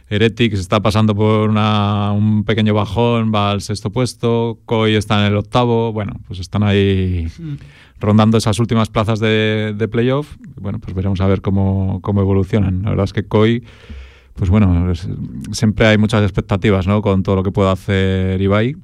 Heretics 0.10 0.60
está 0.60 0.82
pasando 0.82 1.16
por 1.16 1.50
una- 1.50 2.12
un 2.12 2.44
pequeño 2.44 2.74
bajón, 2.74 3.32
va 3.34 3.52
al 3.52 3.62
sexto 3.62 3.90
puesto. 3.90 4.60
Koi 4.66 4.96
está 4.96 5.20
en 5.26 5.32
el 5.32 5.38
octavo. 5.38 5.92
Bueno, 5.94 6.14
pues 6.28 6.40
están 6.40 6.62
ahí 6.64 7.28
rondando 8.00 8.38
esas 8.38 8.60
últimas 8.60 8.90
plazas 8.90 9.20
de, 9.20 9.74
de 9.76 9.88
playoff. 9.88 10.36
Bueno, 10.62 10.80
pues 10.80 10.94
veremos 10.94 11.22
a 11.22 11.28
ver 11.28 11.42
cómo, 11.42 12.00
cómo 12.02 12.22
evolucionan. 12.22 12.84
La 12.84 12.90
verdad 12.92 13.06
es 13.06 13.14
que 13.14 13.24
Koi, 13.26 13.64
pues 14.36 14.50
bueno, 14.50 14.92
es- 14.92 15.08
siempre 15.52 15.88
hay 15.88 15.98
muchas 15.98 16.22
expectativas 16.24 16.86
¿no? 16.88 17.02
con 17.02 17.24
todo 17.24 17.38
lo 17.38 17.44
que 17.44 17.52
pueda 17.52 17.72
hacer 17.72 18.40
Ibai. 18.42 18.76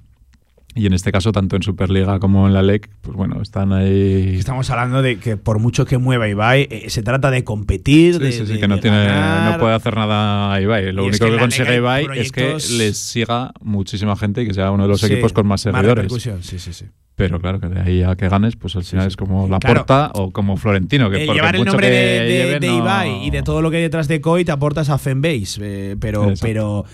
Y 0.74 0.86
en 0.86 0.94
este 0.94 1.12
caso, 1.12 1.34
tanto 1.34 1.58
en 1.58 1.64
Superliga 1.64 2.20
como 2.20 2.48
en 2.48 2.54
la 2.54 2.62
LEC, 2.62 2.90
pues 3.02 3.18
bueno, 3.18 3.42
están 3.42 3.74
ahí. 3.74 4.36
Estamos 4.40 4.70
hablando 4.70 5.02
de 5.02 5.20
que 5.20 5.36
por 5.36 5.60
mucho 5.60 5.86
que 5.86 5.98
mueva 5.98 6.30
Ibai, 6.30 6.68
eh, 6.72 6.86
se 6.90 7.04
trata 7.04 7.30
de 7.30 7.44
competir, 7.44 8.14
Sí, 8.16 8.20
de, 8.22 8.32
sí, 8.32 8.46
sí, 8.46 8.54
de- 8.54 8.60
que 8.60 8.68
no, 8.70 8.76
de 8.78 8.82
tiene, 8.82 8.98
ganar. 9.06 9.52
no 9.54 9.60
puede 9.60 9.76
hacer 9.76 9.96
nada 9.96 10.54
a 10.54 10.62
Ibai. 10.62 10.94
Lo 10.94 11.06
Y 11.06 11.10
es 11.10 11.20
único 11.20 11.36
que 11.36 11.42
consigue 11.42 11.76
Ibai 11.76 12.08
es 12.16 12.32
que 12.32 12.56
les 12.78 12.98
siga 12.98 13.52
muchísima 13.62 14.16
gente 14.16 14.44
y 14.44 14.48
que 14.48 14.54
sea 14.54 14.72
uno 14.72 14.84
de 14.84 14.90
los 14.90 15.02
Sí, 15.02 15.08
equipos 15.08 15.34
con 15.34 15.46
más 15.46 15.60
seguidores. 15.60 15.90
repercusión, 15.94 16.42
sí, 16.42 16.58
sí, 16.58 16.72
sí. 16.72 16.86
Pero 17.18 17.40
claro, 17.42 17.60
que 17.60 17.68
de 17.68 17.80
ahí 17.82 18.04
a 18.04 18.16
que 18.16 18.30
ganes, 18.30 18.56
pues 18.56 18.76
al 18.78 18.84
final 18.86 19.04
sí. 19.04 19.08
es 19.10 19.18
como 19.18 19.48
la 19.50 19.60
Claro. 19.60 19.82
Porta 19.82 20.12
o 20.16 20.32
como 20.32 20.56
Florentino. 20.58 21.10
Que 21.12 21.26
llevar 21.28 21.56
el 21.58 21.66
nombre 21.66 21.90
de, 21.90 22.20
de- 22.22 22.28
lleve, 22.30 22.60
de 22.62 22.68
no- 22.68 22.78
Ibai 22.78 23.26
y 23.26 23.30
de 23.30 23.44
todo 23.44 23.62
lo 23.62 23.70
que 23.70 23.78
hay 23.78 23.84
detrás 23.84 24.08
de 24.08 24.22
Koi 24.22 24.46
te 24.46 24.52
aportas 24.54 24.90
a 24.90 24.98
Fanbase, 24.98 25.60
eh, 25.62 25.96
pero, 26.00 26.24
Exacto. 26.30 26.40
pero, 26.48 26.86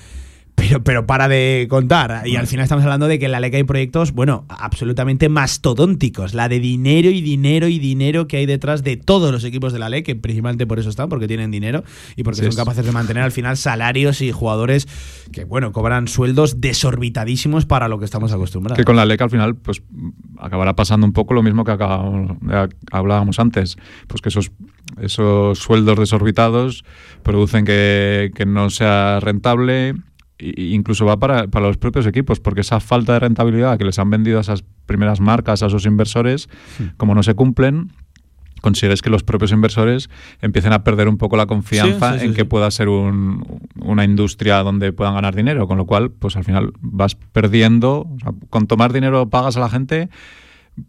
pero, 0.58 0.84
pero 0.84 1.06
para 1.06 1.28
de 1.28 1.68
contar. 1.70 2.24
Y 2.26 2.36
al 2.36 2.48
final 2.48 2.64
estamos 2.64 2.84
hablando 2.84 3.08
de 3.08 3.20
que 3.20 3.26
en 3.26 3.32
la 3.32 3.40
LEC 3.40 3.54
hay 3.56 3.64
proyectos, 3.64 4.12
bueno, 4.12 4.44
absolutamente 4.50 5.30
mastodónticos. 5.30 6.34
La 6.34 6.50
de 6.50 6.60
dinero 6.60 7.10
y 7.12 7.22
dinero 7.22 7.68
y 7.68 7.78
dinero 7.78 8.28
que 8.28 8.38
hay 8.38 8.46
detrás 8.48 8.84
de 8.84 8.98
todos 8.98 9.32
los 9.32 9.44
equipos 9.44 9.72
de 9.72 9.80
la 9.80 9.88
LEC, 9.88 10.04
que 10.06 10.16
principalmente 10.16 10.66
por 10.66 10.80
eso 10.80 10.90
están, 10.90 11.10
porque 11.10 11.28
tienen 11.28 11.52
dinero 11.52 11.84
y 12.16 12.24
porque 12.24 12.38
Sí, 12.38 12.42
son 12.42 12.50
es- 12.50 12.56
capaces 12.56 12.84
de 12.86 12.92
mantener 12.92 13.22
al 13.24 13.32
final 13.32 13.56
salarios 13.56 14.22
y 14.22 14.32
jugadores 14.32 14.88
que, 15.32 15.46
bueno, 15.46 15.72
cobran 15.72 16.08
sueldos 16.08 16.60
desorbitadísimos 16.60 17.66
para 17.68 17.88
lo 17.88 18.00
que 18.00 18.06
estamos 18.06 18.34
acostumbrados. 18.34 18.78
Que 18.78 18.84
con 18.86 18.96
la 18.96 19.06
LEC 19.06 19.22
al 19.22 19.30
final 19.30 19.56
pues 19.56 19.84
acabará 20.40 20.76
pasando 20.76 21.06
un 21.06 21.14
poco 21.14 21.34
lo 21.36 21.44
mismo 21.44 21.64
que 21.66 21.72
acabamos- 21.72 22.36
eh, 22.52 22.68
hablábamos 22.92 23.40
antes. 23.40 23.78
Pues 24.08 24.22
que 24.22 24.30
esos, 24.30 24.52
esos 25.00 25.60
sueldos 25.60 26.00
desorbitados 26.00 26.84
producen 27.22 27.64
que, 27.64 28.32
que 28.36 28.46
no 28.48 28.70
sea 28.72 29.20
rentable. 29.22 29.94
Incluso 30.40 31.06
va 31.06 31.18
para, 31.18 31.48
para 31.48 31.68
los 31.68 31.78
propios 31.78 32.06
equipos, 32.06 32.40
porque 32.40 32.62
esa 32.62 32.80
falta 32.80 33.14
de 33.14 33.20
rentabilidad 33.20 33.78
que 33.78 33.86
les 33.86 33.98
han 34.00 34.10
vendido 34.10 34.38
a 34.38 34.42
esas 34.42 34.64
primeras 34.86 35.20
marcas, 35.20 35.64
a 35.64 35.68
esos 35.68 35.86
inversores, 35.86 36.48
como 36.98 37.16
no 37.16 37.24
se 37.24 37.34
cumplen, 37.34 37.92
consigues 38.62 39.02
que 39.04 39.10
los 39.12 39.24
propios 39.24 39.52
inversores 39.52 40.10
empiecen 40.42 40.74
a 40.74 40.84
perder 40.84 41.08
un 41.10 41.18
poco 41.18 41.38
la 41.38 41.46
confianza 41.46 42.14
Sí, 42.14 42.14
sí, 42.16 42.20
sí, 42.22 42.26
en 42.28 42.34
que 42.34 42.46
pueda 42.46 42.70
ser 42.72 42.90
un- 42.90 43.60
una 43.80 44.04
industria 44.04 44.58
donde 44.64 44.92
puedan 44.94 45.14
ganar 45.16 45.36
dinero, 45.36 45.68
con 45.68 45.78
lo 45.78 45.86
cual, 45.86 46.10
pues 46.12 46.36
al 46.38 46.44
final 46.44 46.72
vas 46.82 47.16
perdiendo, 47.16 48.00
o 48.02 48.18
sea, 48.22 48.32
cuanto 48.50 48.76
más 48.78 48.92
dinero 48.94 49.30
pagas 49.30 49.58
a 49.58 49.60
la 49.60 49.70
gente, 49.70 50.10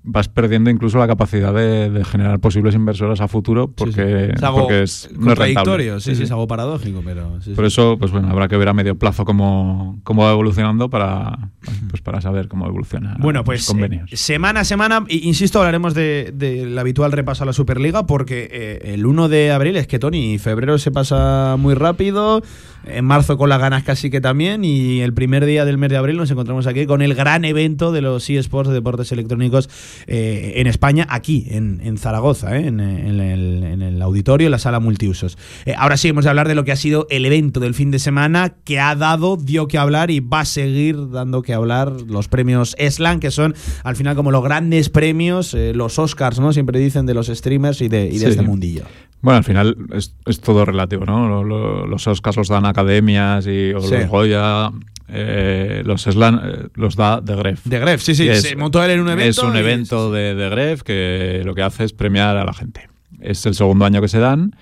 vas 0.03 0.29
perdiendo 0.29 0.69
incluso 0.69 0.99
la 0.99 1.07
capacidad 1.07 1.53
de, 1.55 1.89
de 1.91 2.05
generar 2.05 2.41
posibles 2.41 2.75
inversores 2.75 3.21
a 3.23 3.29
futuro 3.29 3.69
porque, 3.75 3.95
Sí, 3.95 4.27
sí. 4.27 4.33
Es 4.37 4.43
algo 4.43 4.59
porque 4.61 4.83
es, 4.83 5.09
no 5.13 5.27
contradictorio, 5.27 5.99
sí, 6.01 6.15
sí, 6.15 6.25
es 6.25 6.31
algo 6.31 6.47
paradójico, 6.47 7.01
pero 7.05 7.41
sí, 7.41 7.53
Por 7.55 7.65
eso, 7.65 7.97
pues 7.99 8.11
bueno, 8.13 8.29
habrá 8.29 8.49
que 8.49 8.57
ver 8.59 8.69
a 8.69 8.75
medio 8.75 8.97
plazo 8.99 9.25
cómo, 9.25 9.99
cómo 10.05 10.25
va 10.25 10.33
evolucionando 10.33 10.91
para, 10.91 11.51
pues 11.89 12.03
para 12.03 12.21
saber 12.21 12.49
cómo 12.49 12.67
evoluciona 12.67 13.17
Bueno, 13.19 13.39
los 13.41 13.47
pues 13.47 13.67
convenios. 13.67 14.13
eh, 14.13 14.17
semana 14.19 14.61
a 14.61 14.65
semana, 14.65 15.05
insisto, 15.09 15.59
hablaremos 15.59 15.95
de- 15.95 16.33
del 16.35 16.79
habitual 16.79 17.13
repaso 17.13 17.45
a 17.45 17.47
la 17.47 17.53
Superliga 17.55 18.07
porque 18.07 18.49
eh, 18.53 18.93
el 18.95 19.07
1 19.07 19.29
de 19.29 19.53
abril 19.53 19.77
es 19.77 19.87
que 19.87 19.99
Tony, 19.99 20.39
febrero 20.39 20.77
se 20.79 20.91
pasa 20.91 21.57
muy 21.59 21.73
rápido, 21.75 22.43
en 22.85 23.05
marzo 23.05 23.37
con 23.39 23.49
las 23.49 23.59
ganas 23.59 23.83
casi 23.85 24.11
que 24.11 24.21
también 24.21 24.65
y 24.65 25.01
el 25.01 25.13
primer 25.15 25.45
día 25.47 25.65
del 25.65 25.79
mes 25.79 25.91
de 25.91 25.97
abril 25.97 26.17
nos 26.17 26.31
encontramos 26.31 26.67
aquí 26.67 26.87
con 26.87 27.03
el 27.03 27.15
gran 27.15 27.45
evento 27.45 27.91
de 27.93 28.03
los 28.03 28.29
eSports 28.31 28.69
de 28.69 28.75
deportes 28.75 29.11
electrónicos 29.13 29.69
eh, 30.07 30.55
en 30.57 30.67
España, 30.67 31.07
aquí 31.09 31.47
en, 31.51 31.81
en 31.83 31.99
Zaragoza, 31.99 32.57
eh, 32.59 32.67
en, 32.67 32.81
en 32.81 33.21
el, 33.21 33.63
en 33.65 33.83
el 33.83 34.03
auditorio, 34.03 34.47
en 34.47 34.53
la 34.53 34.59
sala 34.59 34.81
multiusos. 34.81 35.39
Eh, 35.67 35.75
ahora 35.77 35.97
sí, 35.97 36.09
hemos 36.09 36.25
de 36.25 36.31
hablar 36.31 36.49
de 36.49 36.55
lo 36.55 36.65
que 36.65 36.73
ha 36.73 36.77
sido 36.77 37.07
el 37.11 37.25
evento 37.27 37.61
del 37.61 37.75
fin 37.75 37.91
de 37.91 37.99
semana 37.99 38.55
que 38.65 38.81
ha 38.81 38.95
dado, 38.95 39.37
dio 39.37 39.69
que 39.69 39.79
hablar 39.79 40.11
y 40.11 40.21
va 40.21 40.41
a 40.41 40.45
seguir 40.45 41.11
dando 41.11 41.43
que 41.43 41.55
hablar 41.55 41.93
los 42.07 42.29
premios 42.29 42.75
ESLAN, 42.79 43.21
que 43.21 43.31
son 43.31 43.55
al 43.85 43.97
final 43.97 44.17
como 44.17 44.31
los 44.31 44.43
grandes 44.43 44.89
premios, 44.89 45.55
los 45.55 45.99
Oscars, 45.99 46.41
¿no? 46.41 46.53
Siempre 46.53 46.79
dicen 46.79 47.07
de 47.07 47.15
los 47.15 47.27
streamers 47.29 47.81
y 47.81 47.89
de, 47.89 48.07
y 48.07 48.13
de 48.13 48.19
Sí. 48.19 48.25
este 48.27 48.43
mundillo. 48.43 48.85
Bueno, 49.21 49.39
al 49.39 49.45
final 49.45 49.77
es, 49.93 50.15
es 50.27 50.41
todo 50.41 50.65
relativo, 50.65 51.05
¿no? 51.05 51.29
Lo- 51.29 51.43
lo- 51.45 51.87
los 51.87 52.07
Oscars 52.07 52.37
los 52.37 52.49
dan 52.49 52.67
academias 52.67 53.47
y 53.49 53.73
o 53.73 53.81
Sí. 53.81 53.95
los 53.97 54.07
Goya, 54.09 54.71
eh, 55.09 55.83
los 55.85 56.03
Slam 56.03 56.41
eh, 56.45 56.69
los 56.75 56.97
da 56.97 57.21
de 57.21 57.35
Gref. 57.37 57.65
De 57.65 57.79
Gref, 57.79 58.03
sí, 58.03 58.15
sí, 58.15 58.25
Y 58.25 58.29
es- 58.29 58.43
se 58.43 58.57
montó 58.57 58.83
él 58.85 58.91
en 58.93 59.01
un 59.01 59.09
evento. 59.09 59.29
Es 59.31 59.39
un 59.39 59.57
y- 59.57 59.59
evento 59.59 60.13
de, 60.13 60.35
de 60.35 60.49
Gref 60.51 60.83
que 60.83 61.43
lo 61.45 61.55
que 61.55 61.63
hace 61.63 61.85
es 61.85 61.93
premiar 61.93 62.37
a 62.37 62.45
la 62.45 62.53
gente. 62.53 62.89
Es 63.21 63.45
el 63.47 63.55
segundo 63.55 63.85
año 63.85 64.01
que 64.01 64.09
se 64.09 64.19
dan. 64.19 64.55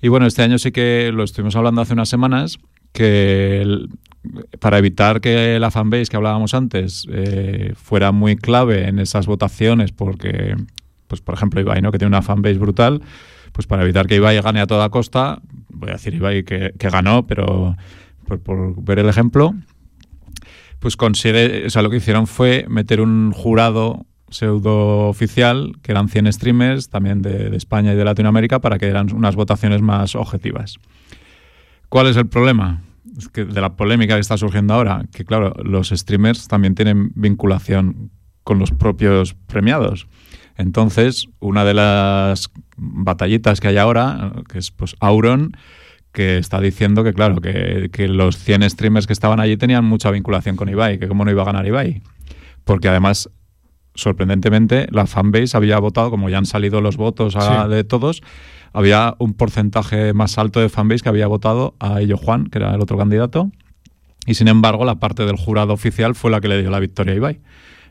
Y 0.00 0.08
bueno, 0.08 0.26
este 0.26 0.42
año 0.42 0.58
sí 0.58 0.72
que 0.72 1.10
lo 1.14 1.22
estuvimos 1.22 1.54
hablando 1.56 1.80
hace 1.80 1.92
unas 1.92 2.08
semanas, 2.08 2.58
que 2.92 3.60
el- 3.62 3.88
para 4.60 4.78
evitar 4.78 5.20
que 5.20 5.58
la 5.58 5.70
fanbase 5.70 6.06
que 6.06 6.16
hablábamos 6.16 6.54
antes 6.54 7.06
eh, 7.10 7.72
fuera 7.76 8.12
muy 8.12 8.36
clave 8.36 8.86
en 8.88 8.98
esas 8.98 9.26
votaciones, 9.26 9.90
porque, 9.92 10.54
pues 11.08 11.20
por 11.20 11.34
ejemplo, 11.34 11.60
Ibai, 11.60 11.82
¿no? 11.82 11.90
que 11.90 11.98
tiene 11.98 12.08
una 12.08 12.22
fanbase 12.22 12.58
brutal, 12.58 13.02
pues 13.52 13.66
para 13.66 13.82
evitar 13.82 14.06
que 14.06 14.16
Ibai 14.16 14.40
gane 14.40 14.60
a 14.60 14.66
toda 14.66 14.88
costa, 14.90 15.40
voy 15.70 15.90
a 15.90 15.94
decir 15.94 16.14
Ibai 16.14 16.44
que, 16.44 16.72
que 16.78 16.88
ganó, 16.88 17.26
pero 17.26 17.76
por, 18.26 18.40
por 18.40 18.82
ver 18.84 19.00
el 19.00 19.08
ejemplo, 19.08 19.54
pues 20.82 20.96
consigue, 20.96 21.64
o 21.64 21.70
sea, 21.70 21.80
lo 21.80 21.90
que 21.90 21.98
hicieron 21.98 22.26
fue 22.26 22.66
meter 22.68 23.00
un 23.00 23.30
jurado 23.30 24.04
pseudo 24.30 25.08
oficial, 25.08 25.76
que 25.80 25.92
eran 25.92 26.08
100 26.08 26.32
streamers, 26.32 26.90
también 26.90 27.22
de, 27.22 27.54
España 27.56 27.92
y 27.92 27.96
de 27.96 28.04
Latinoamérica, 28.04 28.60
para 28.60 28.78
que 28.78 28.88
eran 28.88 29.14
unas 29.14 29.36
votaciones 29.36 29.80
más 29.80 30.16
objetivas. 30.16 30.78
¿Cuál 31.88 32.08
es 32.08 32.16
el 32.16 32.26
problema? 32.26 32.82
Es 33.16 33.28
que 33.28 33.44
de 33.44 33.60
la 33.60 33.76
polémica 33.76 34.14
que 34.14 34.20
está 34.20 34.36
surgiendo 34.36 34.74
ahora, 34.74 35.04
que 35.12 35.24
claro, 35.24 35.54
los 35.62 35.90
streamers 35.90 36.48
también 36.48 36.74
tienen 36.74 37.12
vinculación 37.14 38.10
con 38.42 38.58
los 38.58 38.72
propios 38.72 39.34
premiados. 39.34 40.08
Entonces, 40.56 41.28
una 41.38 41.64
de 41.64 41.74
las 41.74 42.50
batallitas 42.76 43.60
que 43.60 43.68
hay 43.68 43.76
ahora, 43.76 44.32
que 44.48 44.58
es 44.58 44.72
pues 44.72 44.96
Auron, 44.98 45.56
que 46.12 46.36
está 46.38 46.60
diciendo 46.60 47.02
que, 47.04 47.14
claro, 47.14 47.40
que, 47.40 47.88
que 47.92 48.06
los 48.08 48.36
100 48.36 48.68
streamers 48.70 49.06
que 49.06 49.12
estaban 49.14 49.40
allí 49.40 49.56
tenían 49.56 49.84
mucha 49.84 50.10
vinculación 50.10 50.56
con 50.56 50.68
Ibai, 50.68 50.98
que 50.98 51.08
cómo 51.08 51.24
no 51.24 51.30
iba 51.30 51.42
a 51.42 51.46
ganar 51.46 51.66
Ibai. 51.66 52.02
Porque 52.64 52.88
además, 52.88 53.30
sorprendentemente, 53.94 54.86
la 54.90 55.06
fanbase 55.06 55.56
había 55.56 55.78
votado, 55.78 56.10
como 56.10 56.28
ya 56.28 56.38
han 56.38 56.46
salido 56.46 56.80
los 56.80 56.96
votos 56.96 57.36
a- 57.36 57.64
Sí. 57.64 57.70
de 57.70 57.84
todos, 57.84 58.22
había 58.72 59.14
un 59.18 59.34
porcentaje 59.34 60.12
más 60.14 60.38
alto 60.38 60.60
de 60.60 60.68
fanbase 60.68 61.02
que 61.02 61.08
había 61.08 61.26
votado 61.26 61.74
a 61.78 62.00
Ello 62.00 62.16
Juan, 62.16 62.46
que 62.46 62.58
era 62.58 62.74
el 62.74 62.80
otro 62.80 62.96
candidato. 62.96 63.50
Y 64.26 64.34
sin 64.34 64.48
embargo, 64.48 64.84
la 64.84 64.96
parte 64.96 65.26
del 65.26 65.36
jurado 65.36 65.72
oficial 65.72 66.14
fue 66.14 66.30
la 66.30 66.40
que 66.40 66.48
le 66.48 66.60
dio 66.60 66.70
la 66.70 66.78
victoria 66.80 67.12
a 67.12 67.16
Ibai. 67.16 67.40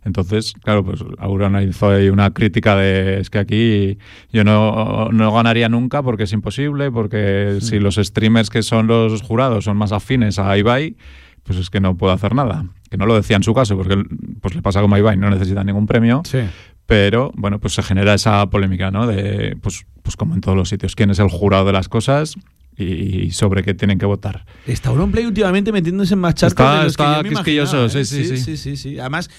Entonces, 0.03 0.53
claro, 0.63 0.83
pues 0.83 1.03
Aurona 1.19 1.61
hizo 1.63 1.89
ahí 1.89 2.09
una 2.09 2.31
crítica 2.31 2.75
de 2.75 3.19
es 3.19 3.29
que 3.29 3.37
aquí 3.39 3.97
yo 4.33 4.43
no, 4.43 5.09
no 5.11 5.31
ganaría 5.31 5.69
nunca 5.69 6.01
porque 6.01 6.23
es 6.23 6.33
imposible, 6.33 6.91
porque 6.91 7.57
si 7.61 7.79
los 7.79 7.95
streamers 7.95 8.49
que 8.49 8.63
son 8.63 8.87
los 8.87 9.21
jurados 9.21 9.65
son 9.65 9.77
más 9.77 9.91
afines 9.91 10.39
a 10.39 10.57
Ibai, 10.57 10.95
pues 11.43 11.59
es 11.59 11.69
que 11.69 11.79
no 11.79 11.95
puedo 11.97 12.13
hacer 12.13 12.33
nada. 12.33 12.65
Que 12.89 12.97
no 12.97 13.05
lo 13.05 13.15
decía 13.15 13.35
en 13.37 13.43
su 13.43 13.53
caso, 13.53 13.77
porque 13.77 14.03
pues 14.41 14.55
le 14.55 14.61
pasa 14.61 14.81
como 14.81 14.95
a 14.95 14.99
Ibai, 14.99 15.17
no 15.17 15.29
necesita 15.29 15.63
ningún 15.63 15.85
premio, 15.85 16.23
Sí. 16.25 16.39
pero 16.85 17.31
bueno, 17.35 17.59
pues 17.59 17.73
se 17.73 17.83
genera 17.83 18.13
esa 18.15 18.49
polémica, 18.49 18.91
¿no? 18.91 19.07
De, 19.07 19.55
pues, 19.61 19.85
pues 20.01 20.15
como 20.17 20.33
en 20.33 20.41
todos 20.41 20.57
los 20.57 20.67
sitios, 20.69 20.95
quién 20.95 21.09
es 21.11 21.19
el 21.19 21.29
jurado 21.29 21.65
de 21.65 21.73
las 21.73 21.87
cosas 21.89 22.35
y 22.77 23.29
sobre 23.31 23.61
qué 23.63 23.73
tienen 23.75 23.99
que 23.99 24.05
votar. 24.07 24.45
Está 24.65 24.89
Auronplay 24.89 25.25
últimamente 25.25 25.71
metiéndose 25.71 26.15
en 26.15 26.19
más 26.21 26.33
charcos 26.35 26.53
Está- 26.65 26.77
de 26.79 26.83
los 26.85 26.93
está 26.93 27.03
que 27.05 27.15
yo 27.17 27.23
me 27.23 27.29
quisquilloso, 27.29 27.77
imaginaba, 27.77 28.01
¿eh? 28.01 28.05
sí, 28.05 28.23
sí, 28.23 28.37
sí. 28.37 28.37
sí, 28.37 28.57
sí, 28.57 28.75
sí. 28.77 28.99
Además, 28.99 29.29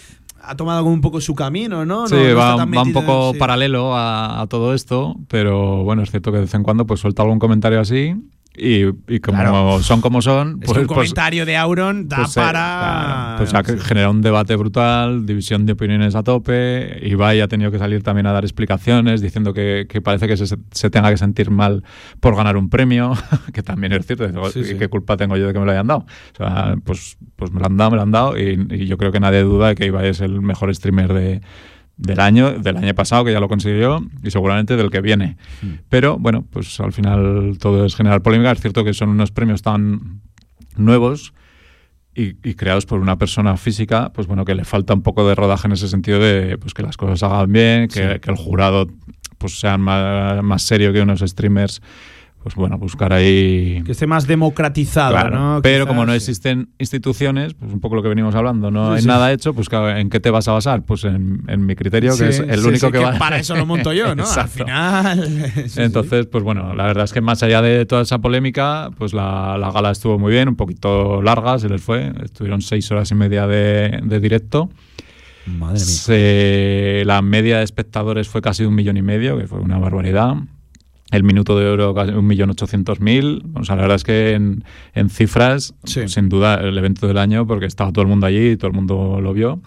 ha 0.44 0.57
tomado 0.57 0.83
como 0.83 0.94
un 0.94 1.00
poco 1.00 1.20
su 1.20 1.35
camino, 1.35 1.85
¿no? 1.85 2.07
Sí, 2.09 2.14
No- 2.16 2.37
va, 2.37 2.64
un 2.64 2.92
poco 2.92 3.33
sí. 3.33 3.38
paralelo 3.38 3.94
a, 3.96 4.40
a 4.42 4.46
todo 4.46 4.74
esto, 4.74 5.16
pero 5.28 5.85
bueno, 5.85 6.02
es 6.02 6.11
cierto 6.11 6.31
que 6.33 6.38
de 6.38 6.44
vez 6.44 6.55
en 6.55 6.62
cuando 6.62 6.87
pues 6.87 7.00
suelta 7.00 7.22
algún 7.22 7.38
comentario 7.38 7.81
así 7.81 8.14
y, 8.56 8.84
y 9.08 9.20
como 9.20 9.38
Claro. 9.38 9.80
son 9.80 10.00
como 10.02 10.20
son, 10.20 10.58
Es 10.60 10.66
pues, 10.66 10.72
que 10.72 10.80
un 10.82 10.86
pues- 10.86 10.96
comentario 10.96 11.46
de 11.46 11.56
Auron 11.56 12.06
da 12.08 12.18
pues, 12.18 12.36
eh, 12.36 12.40
para. 12.40 13.34
claro, 13.38 13.38
pues 13.38 13.54
ha 13.54 13.84
generado 13.84 14.10
un 14.12 14.20
debate 14.20 14.56
brutal, 14.56 15.24
división 15.24 15.64
de 15.64 15.72
opiniones 15.72 16.14
a 16.14 16.22
tope. 16.22 16.98
Ibai 17.06 17.40
ha 17.40 17.48
tenido 17.48 17.70
que 17.70 17.78
salir 17.78 18.02
también 18.02 18.26
a 18.26 18.32
dar 18.32 18.44
explicaciones 18.44 19.20
diciendo 19.22 19.54
que, 19.54 19.86
que 19.88 20.00
parece 20.02 20.28
que 20.28 20.36
se, 20.36 20.44
se 20.70 20.90
tenga 20.90 21.10
que 21.10 21.16
sentir 21.16 21.50
mal 21.50 21.82
por 22.20 22.36
ganar 22.36 22.56
un 22.58 22.68
premio, 22.68 23.12
que 23.54 23.62
también 23.62 23.92
es 23.94 24.06
cierto. 24.06 24.28
Sí, 24.50 24.60
¿y 24.60 24.64
sí. 24.64 24.74
¿Qué 24.78 24.88
culpa 24.88 25.16
tengo 25.16 25.36
yo 25.36 25.46
de 25.46 25.52
que 25.54 25.58
me 25.58 25.64
lo 25.64 25.72
hayan 25.72 25.86
dado? 25.86 26.00
O 26.00 26.36
sea, 26.36 26.74
pues, 26.84 27.16
pues 27.36 27.50
me 27.52 27.60
lo 27.60 27.66
han 27.66 27.76
dado, 27.78 27.90
me 27.92 27.96
lo 27.96 28.02
han 28.02 28.10
dado 28.10 28.38
y, 28.38 28.66
y 28.70 28.86
yo 28.86 28.98
creo 28.98 29.12
que 29.12 29.20
nadie 29.20 29.42
duda 29.42 29.68
de 29.68 29.74
que 29.76 29.86
Ibai 29.86 30.08
es 30.08 30.20
el 30.20 30.42
mejor 30.42 30.74
streamer 30.74 31.12
de, 31.14 31.40
del 32.02 32.20
año, 32.20 32.58
del 32.58 32.76
año 32.76 32.94
pasado, 32.94 33.24
que 33.24 33.32
ya 33.32 33.40
lo 33.40 33.48
consiguió, 33.48 34.04
y 34.22 34.30
seguramente 34.30 34.76
del 34.76 34.90
que 34.90 35.00
viene. 35.00 35.36
Pero 35.88 36.18
bueno, 36.18 36.44
pues 36.50 36.78
al 36.80 36.92
final 36.92 37.56
todo 37.58 37.84
es 37.86 37.94
generar 37.94 38.22
polémica. 38.22 38.52
Es 38.52 38.60
cierto 38.60 38.84
que 38.84 38.92
son 38.92 39.08
unos 39.08 39.30
premios 39.30 39.62
tan 39.62 40.20
nuevos 40.76 41.32
y, 42.14 42.36
y 42.48 42.54
creados 42.54 42.86
por 42.86 43.00
una 43.00 43.16
persona 43.16 43.56
física, 43.56 44.10
pues 44.12 44.26
bueno, 44.26 44.44
que 44.44 44.54
le 44.54 44.64
falta 44.64 44.94
un 44.94 45.02
poco 45.02 45.26
de 45.26 45.34
rodaje 45.34 45.66
en 45.68 45.72
ese 45.72 45.88
sentido 45.88 46.18
de 46.18 46.58
pues 46.58 46.74
que 46.74 46.82
las 46.82 46.96
cosas 46.96 47.22
hagan 47.22 47.52
bien, 47.52 47.88
que, 47.88 48.20
que 48.20 48.30
el 48.30 48.36
jurado 48.36 48.88
pues 49.38 49.58
sea 49.58 49.78
más, 49.78 50.42
más 50.42 50.62
serio 50.62 50.92
que 50.92 51.00
unos 51.00 51.20
streamers, 51.20 51.82
pues 52.42 52.55
bueno, 52.57 52.76
buscar 52.78 53.12
ahí... 53.12 53.83
Que 53.85 53.92
esté 53.92 54.07
más 54.07 54.26
democratizado, 54.26 55.12
Claro, 55.12 55.38
¿no? 55.38 55.61
pero 55.62 55.85
Quizás, 55.85 55.87
como 55.94 56.07
no 56.07 56.12
sí. 56.12 56.16
existen 56.16 56.70
instituciones, 56.78 57.55
pues 57.55 57.72
un 57.72 57.81
poco 57.81 57.94
lo 57.96 58.02
que 58.02 58.09
venimos 58.09 58.35
hablando, 58.35 58.70
no 58.70 58.88
Sí, 58.88 58.94
hay 58.96 59.02
sí. 59.02 59.09
nada 59.09 59.33
hecho, 59.33 59.55
pues 59.55 59.68
¿en 59.72 60.11
qué 60.11 60.18
te 60.20 60.31
vas 60.31 60.48
a 60.48 60.52
basar? 60.52 60.83
Pues 60.85 61.05
en, 61.05 61.42
en 61.48 61.64
mi 61.66 61.76
criterio, 61.76 62.16
que 62.16 62.28
es 62.28 62.40
el 62.40 62.61
único 62.66 62.87
sí, 62.87 62.92
que, 62.92 62.98
va 62.98 63.18
Para 63.18 63.38
eso 63.38 63.55
lo 63.57 63.64
monto 63.66 63.92
yo, 63.92 64.14
¿no? 64.16 64.24
Al 64.28 64.48
final. 64.48 65.52
Entonces, 65.76 66.26
pues 66.26 66.42
bueno, 66.42 66.74
la 66.74 66.87
verdad 66.87 67.05
es 67.05 67.12
que 67.12 67.20
más 67.20 67.42
allá 67.42 67.62
de 67.62 67.87
toda 67.87 68.02
esa 68.02 68.18
polémica, 68.18 68.90
pues 68.98 69.12
la, 69.14 69.57
la 69.59 69.70
gala 69.70 69.90
estuvo 69.92 70.18
muy 70.18 70.33
bien, 70.33 70.48
un 70.48 70.57
poquito 70.57 71.22
larga, 71.22 71.59
se 71.59 71.68
les 71.68 71.81
fue. 71.83 72.12
Estuvieron 72.24 72.61
seis 72.62 72.90
horas 72.90 73.11
y 73.11 73.14
media 73.14 73.46
de, 73.46 74.00
de 74.02 74.20
directo. 74.20 74.68
Madre 75.46 75.74
mía. 75.74 75.85
Se- 75.85 77.02
la 77.05 77.20
media 77.22 77.59
de 77.59 77.64
espectadores 77.64 78.28
fue 78.28 78.42
casi 78.42 78.64
un 78.64 78.74
millón 78.74 78.96
y 78.96 79.02
medio, 79.02 79.38
que 79.38 79.46
fue 79.46 79.59
una 79.61 79.78
barbaridad. 79.78 80.35
El 81.12 81.22
minuto 81.22 81.57
de 81.59 81.66
oro 81.68 81.94
casi 81.94 82.11
un 82.11 82.27
millón 82.27 82.51
ochocientos 82.51 83.01
mil. 83.01 83.44
O 83.55 83.64
sea, 83.64 83.77
la 83.77 83.83
verdad 83.83 83.96
es 83.96 84.05
que 84.05 84.33
en, 84.33 84.64
en 84.94 85.09
cifras, 85.11 85.75
Sí. 85.85 86.09
sin 86.09 86.29
duda, 86.29 86.55
el 86.57 86.77
evento 86.77 87.07
del 87.07 87.18
año, 87.18 87.46
porque 87.46 87.66
estaba 87.66 87.92
todo 87.92 88.03
el 88.03 88.09
mundo 88.09 88.27
allí 88.27 88.51
y 88.53 88.57
todo 88.57 88.68
el 88.68 88.75
mundo 88.75 89.20
lo 89.20 89.33
vio. 89.33 89.61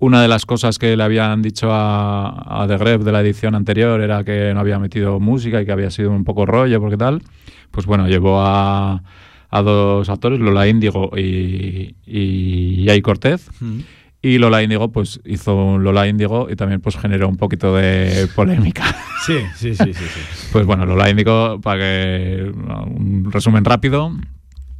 Una 0.00 0.20
de 0.22 0.28
las 0.28 0.46
cosas 0.46 0.78
que 0.78 0.96
le 0.96 1.02
habían 1.02 1.42
dicho 1.42 1.68
a, 1.72 2.62
a 2.62 2.66
The 2.68 2.76
Gref 2.76 3.02
de 3.02 3.10
la 3.12 3.20
edición 3.20 3.54
anterior 3.54 4.00
era 4.00 4.22
que 4.22 4.52
no 4.54 4.60
había 4.60 4.78
metido 4.78 5.18
música 5.18 5.60
y 5.60 5.64
que 5.66 5.72
había 5.72 5.90
sido 5.90 6.10
un 6.10 6.24
poco 6.24 6.44
rollo, 6.46 6.80
porque 6.80 6.96
tal. 6.96 7.22
Pues 7.70 7.86
bueno, 7.86 8.06
llevó 8.08 8.40
a, 8.40 9.02
a 9.50 9.62
dos 9.62 10.08
actores, 10.08 10.38
Lola 10.40 10.68
Índigo 10.68 11.10
y, 11.16 11.94
y 12.06 12.84
Jay 12.86 13.00
Cortez. 13.00 13.48
Mm. 13.60 13.78
Y 14.20 14.38
Lola 14.38 14.62
Índigo, 14.62 14.90
pues 14.90 15.20
hizo 15.24 15.54
un 15.54 15.84
Lola 15.84 16.08
Índigo 16.08 16.48
y 16.50 16.56
también 16.56 16.80
pues 16.80 16.96
generó 16.96 17.28
un 17.28 17.36
poquito 17.36 17.74
de 17.74 18.28
polémica. 18.36 18.84
Sí, 19.24 19.38
sí, 19.54 19.74
sí, 19.74 19.94
sí. 19.94 20.04
sí. 20.04 20.48
Pues 20.52 20.66
bueno, 20.66 20.86
Lola 20.86 21.08
Índigo, 21.08 21.60
para 21.60 21.80
que 21.80 22.52
un 22.52 23.30
resumen 23.30 23.64
rápido, 23.64 24.12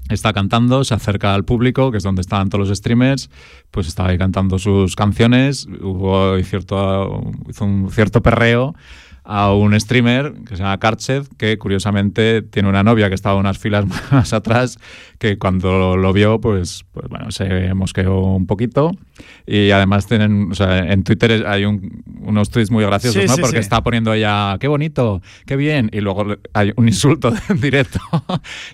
está 0.09 0.33
cantando, 0.33 0.85
se 0.85 0.95
acerca 0.95 1.35
al 1.35 1.45
público, 1.45 1.91
que 1.91 1.99
es 1.99 2.03
donde 2.03 2.23
estaban 2.23 2.49
todos 2.49 2.69
los 2.69 2.77
streamers, 2.79 3.31
pues 3.71 3.87
estaba 3.87 4.11
ahí 4.11 4.19
cantando 4.19 4.59
sus 4.59 4.97
canciones, 4.97 5.69
hubo 5.81 6.37
cierto, 6.43 7.31
hizo 7.49 7.65
un 7.65 7.91
cierto 7.91 8.23
perreo 8.23 8.75
a 9.31 9.53
un 9.53 9.79
streamer 9.79 10.33
que 10.47 10.57
se 10.57 10.63
llama 10.63 10.79
Karchev, 10.79 11.29
que 11.37 11.59
curiosamente 11.59 12.41
tiene 12.41 12.67
una 12.71 12.83
novia 12.83 13.11
que 13.11 13.15
estaba 13.15 13.37
unas 13.37 13.59
filas 13.59 13.85
más 14.11 14.33
atrás, 14.33 14.79
que 15.19 15.37
cuando 15.39 15.99
lo 15.99 16.13
vio, 16.15 16.41
pues, 16.41 16.87
pues 16.93 17.09
bueno, 17.09 17.31
se 17.31 17.75
mosqueó 17.75 18.21
un 18.21 18.47
poquito. 18.47 18.93
Y 19.47 19.71
además 19.71 20.07
tienen, 20.07 20.51
o 20.51 20.55
sea, 20.55 20.79
en 20.79 21.05
Twitter 21.05 21.45
hay 21.47 21.67
un- 21.67 22.03
unos 22.23 22.49
tweets 22.49 22.71
muy 22.71 22.85
graciosos, 22.85 23.21
Sí, 23.23 23.29
¿no? 23.29 23.35
sí, 23.35 23.41
Porque 23.43 23.59
sí. 23.59 23.61
está 23.61 23.83
poniendo 23.83 24.15
ella, 24.15 24.57
qué 24.61 24.67
bonito, 24.69 25.21
qué 25.45 25.57
bien, 25.57 25.91
y 25.93 26.01
luego 26.01 26.25
hay 26.55 26.73
un 26.77 26.89
insulto 26.89 27.31
en 27.51 27.61
directo. 27.61 28.01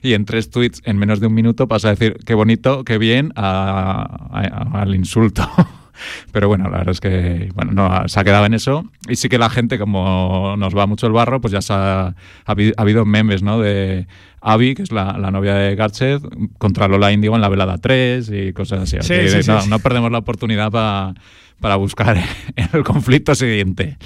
y 0.03 0.13
en 0.13 0.25
tres 0.25 0.51
tweets, 0.51 0.83
en 0.85 0.99
menos 0.99 1.19
de 1.19 1.27
un 1.27 1.35
minuto, 1.35 1.67
pasa 1.67 1.89
a 1.89 1.91
decir, 1.97 2.17
qué 2.25 2.35
bonito, 2.35 2.85
qué 2.85 2.97
bien, 2.99 3.33
a- 3.35 4.29
a- 4.31 4.81
al 4.83 4.95
insulto. 4.95 5.49
Pero 6.33 6.49
bueno, 6.49 6.65
la 6.65 6.79
verdad 6.79 6.91
es 6.93 7.01
que 7.01 7.51
bueno, 7.55 7.73
no, 7.73 8.09
se 8.09 8.19
ha 8.21 8.25
quedado 8.25 8.47
en 8.47 8.55
eso. 8.55 8.85
Y 9.09 9.17
sí 9.17 9.29
que 9.29 9.39
la 9.39 9.51
gente, 9.51 9.79
como 9.79 10.57
nos 10.57 10.77
va 10.77 10.87
mucho 10.87 11.07
el 11.07 11.13
barro, 11.13 11.41
pues 11.41 11.53
ya 11.53 11.61
se 11.63 11.73
ha, 11.73 12.07
ha 12.09 12.15
habi- 12.47 12.73
ha 12.77 12.83
habido 12.83 13.05
memes, 13.05 13.43
¿no? 13.43 13.61
De 13.61 14.07
Abby, 14.41 14.75
que 14.75 14.83
es 14.83 14.93
la, 14.93 15.17
la 15.19 15.31
novia 15.31 15.55
de 15.55 15.75
Garchet, 15.75 16.21
contra 16.59 16.89
Lola 16.89 17.13
Índigo 17.13 17.35
en 17.35 17.41
la 17.41 17.49
velada 17.49 17.79
3 17.79 18.31
y 18.33 18.53
cosas 18.53 18.81
así. 18.83 18.97
Sí, 19.01 19.15
Así 19.15 19.29
sí, 19.31 19.37
que 19.37 19.43
sí, 19.43 19.51
no, 19.51 19.61
sí. 19.63 19.71
no 19.71 19.79
perdemos 19.79 20.11
la 20.13 20.19
oportunidad 20.19 20.71
pa- 20.71 21.15
para 21.61 21.77
buscar 21.77 22.17
el 22.73 22.85
conflicto 22.85 23.35
siguiente. 23.35 23.97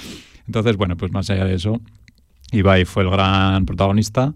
Entonces, 0.47 0.77
bueno, 0.77 0.97
pues 0.97 1.13
más 1.13 1.29
allá 1.31 1.45
de 1.45 1.55
eso, 1.55 1.81
Ibai 2.53 2.85
fue 2.85 3.03
el 3.03 3.11
gran 3.11 3.67
protagonista. 3.67 4.33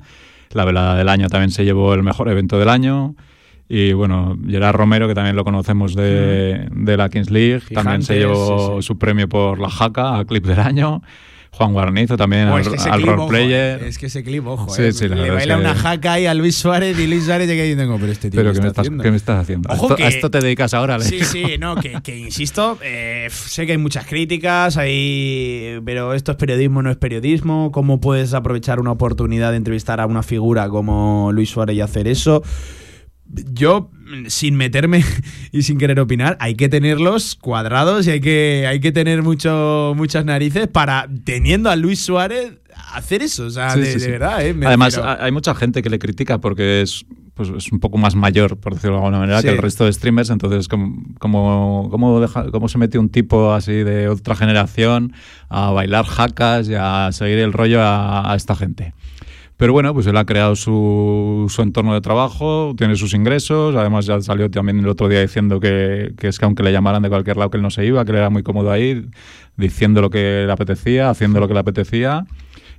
La 0.51 0.65
velada 0.65 0.97
del 0.97 1.09
año 1.09 1.29
también 1.29 1.51
se 1.51 1.65
llevó 1.65 1.95
el 1.95 2.03
mejor 2.03 2.29
evento 2.29 2.59
del 2.59 2.69
año. 2.69 3.15
Y 3.75 3.95
bueno, 3.95 4.37
Gerard 4.47 4.75
Romero, 4.77 5.09
que 5.09 5.15
también 5.15 5.35
lo 5.35 5.45
conocemos 5.45 5.95
de, 5.95 6.69
de 6.71 6.97
la 6.99 7.09
Kings 7.09 7.31
League, 7.31 7.63
también 7.73 8.03
se 8.03 8.17
llevó 8.19 8.75
sí, 8.77 8.83
sí. 8.83 8.87
su 8.87 8.99
premio 8.99 9.31
por 9.31 9.59
la 9.59 9.71
jaca, 9.71 10.19
a 10.19 10.27
clip 10.27 10.45
del 10.45 10.61
año. 10.61 11.01
Juan 11.53 11.73
Guarnizo 11.73 12.17
también 12.19 12.49
Oh, 12.49 12.57
al, 12.57 12.61
es 12.63 12.69
que 12.69 12.91
al 12.91 13.03
roleplayer. 13.03 13.83
eh, 13.83 13.89
es 13.89 13.97
que 13.99 14.07
ese 14.07 14.23
clip, 14.23 14.47
ojo, 14.47 14.69
Sí, 14.75 14.83
eh. 14.85 14.93
sí, 14.93 15.09
Le 15.09 15.31
baila 15.31 15.55
que- 15.55 15.61
una 15.61 15.75
jaca 15.75 16.15
ahí 16.15 16.27
a 16.27 16.35
Luis 16.35 16.55
Suárez 16.57 16.99
y 16.99 17.07
Luis 17.07 17.25
Suárez 17.25 17.49
llega 17.49 17.65
y 17.65 17.75
tengo, 17.75 17.99
pero 17.99 18.13
este 18.13 18.31
tío 18.31 18.41
Pero 18.41 18.53
¿qué 18.53 18.57
¿qué 18.59 18.63
me, 18.63 18.69
está 18.69 18.83
estás, 18.83 19.03
qué 19.03 19.11
me 19.11 19.17
estás 19.17 19.39
haciendo? 19.41 19.71
¿A 19.71 19.75
Ojo 19.75 19.85
esto, 19.87 19.97
que- 19.97 20.05
a 20.05 20.09
esto 20.09 20.31
te 20.31 20.41
dedicas 20.41 20.75
ahora? 20.75 20.99
le 20.99 21.05
Sí, 21.05 21.21
sí, 21.25 21.45
no, 21.59 21.77
que, 21.77 21.99
que 22.03 22.19
insisto, 22.19 22.79
eh, 22.83 23.29
sé 23.31 23.65
que 23.67 23.73
hay 23.73 23.79
muchas 23.79 24.05
críticas, 24.07 24.77
hay, 24.79 25.79
pero 25.85 26.13
esto 26.15 26.33
es 26.33 26.37
periodismo, 26.39 26.83
no 26.83 26.91
es 26.91 26.97
periodismo. 26.97 27.71
¿Cómo 27.73 28.01
puedes 28.01 28.33
aprovechar 28.35 28.81
una 28.81 28.91
oportunidad 28.93 29.51
de 29.51 29.57
entrevistar 29.59 29.99
a 30.01 30.07
una 30.07 30.23
figura 30.23 30.69
como 30.69 31.31
Luis 31.33 31.51
Suárez 31.51 31.77
y 31.77 31.81
hacer 31.81 32.07
eso? 32.09 32.43
Yo, 33.53 33.91
sin 34.29 34.57
meterme 34.57 35.03
y 35.53 35.63
sin 35.63 35.79
querer 35.79 35.99
opinar, 36.01 36.37
hay 36.41 36.55
que 36.55 36.69
tenerlos 36.69 37.35
cuadrados 37.35 38.07
y 38.07 38.11
hay 38.11 38.21
que, 38.21 38.67
hay 38.69 38.81
que 38.81 38.93
tener 38.93 39.23
mucho, 39.23 39.95
muchas 39.97 40.25
narices 40.25 40.69
para, 40.69 41.09
teniendo 41.25 41.71
a 41.71 41.77
Luis 41.77 42.01
Suárez, 42.01 42.55
hacer 42.93 43.23
eso. 43.23 43.47
O 43.47 43.51
sea, 43.51 43.71
Sí, 43.71 43.81
de, 43.81 43.87
sí, 43.87 43.93
de 43.95 44.01
sí. 44.01 44.11
verdad, 44.11 44.45
¿eh? 44.47 44.53
Me 44.55 44.67
Además, 44.67 44.95
refiero- 44.97 45.23
hay 45.23 45.33
mucha 45.33 45.55
gente 45.55 45.83
que 45.83 45.89
le 45.91 45.99
critica 45.99 46.39
porque 46.39 46.83
es, 46.83 47.07
pues, 47.35 47.49
es 47.57 47.73
un 47.73 47.81
poco 47.81 47.97
más 47.97 48.15
mayor, 48.15 48.59
por 48.59 48.75
decirlo 48.75 48.97
de 48.97 49.03
alguna 49.05 49.19
manera, 49.21 49.41
que 49.43 49.49
el 49.49 49.57
resto 49.59 49.87
de 49.87 49.93
streamers. 49.95 50.29
Entonces, 50.29 50.69
como, 50.69 51.03
como, 51.19 51.89
cómo 51.91 52.21
deja- 52.21 52.51
cómo 52.51 52.69
se 52.69 52.77
mete 52.77 52.99
un 52.99 53.09
tipo 53.09 53.55
así 53.55 53.73
de 53.73 54.09
otra 54.09 54.35
generación 54.37 55.15
a 55.49 55.71
bailar 55.71 56.05
jacas 56.05 56.69
y 56.69 56.75
a 56.75 57.09
seguir 57.13 57.39
el 57.39 57.55
rollo 57.55 57.81
a, 57.81 58.31
a 58.31 58.37
esta 58.37 58.55
gente? 58.55 58.93
Pero 59.63 59.75
bueno, 59.75 59.95
pues 59.95 60.09
él 60.09 60.17
ha 60.17 60.25
creado 60.25 60.57
su, 60.57 61.47
su 61.49 61.63
entorno 61.63 61.95
de 61.95 62.01
trabajo, 62.01 62.75
tiene 62.77 62.97
sus 62.97 63.15
ingresos, 63.15 63.77
además 63.77 64.07
ya 64.07 64.21
salió 64.21 64.51
también 64.51 64.81
el 64.81 64.89
otro 64.89 65.09
día 65.09 65.21
diciendo 65.21 65.61
que, 65.61 66.15
que 66.19 66.27
es 66.27 66.41
que 66.41 66.45
aunque 66.47 66.65
le 66.65 66.73
llamaran 66.73 67.01
de 67.01 67.09
cualquier 67.09 67.37
lado 67.37 67.49
que 67.49 67.59
él 67.59 67.63
no 67.63 67.71
se 67.71 67.87
iba, 67.87 68.05
que 68.05 68.11
él 68.11 68.17
era 68.19 68.29
muy 68.29 68.43
cómodo 68.43 68.73
ahí, 68.73 69.07
diciendo 69.57 70.01
lo 70.01 70.11
que 70.11 70.43
le 70.47 70.53
apetecía, 70.53 71.11
haciendo 71.11 71.39
lo 71.39 71.47
que 71.47 71.55
le 71.55 71.61
apetecía 71.61 72.27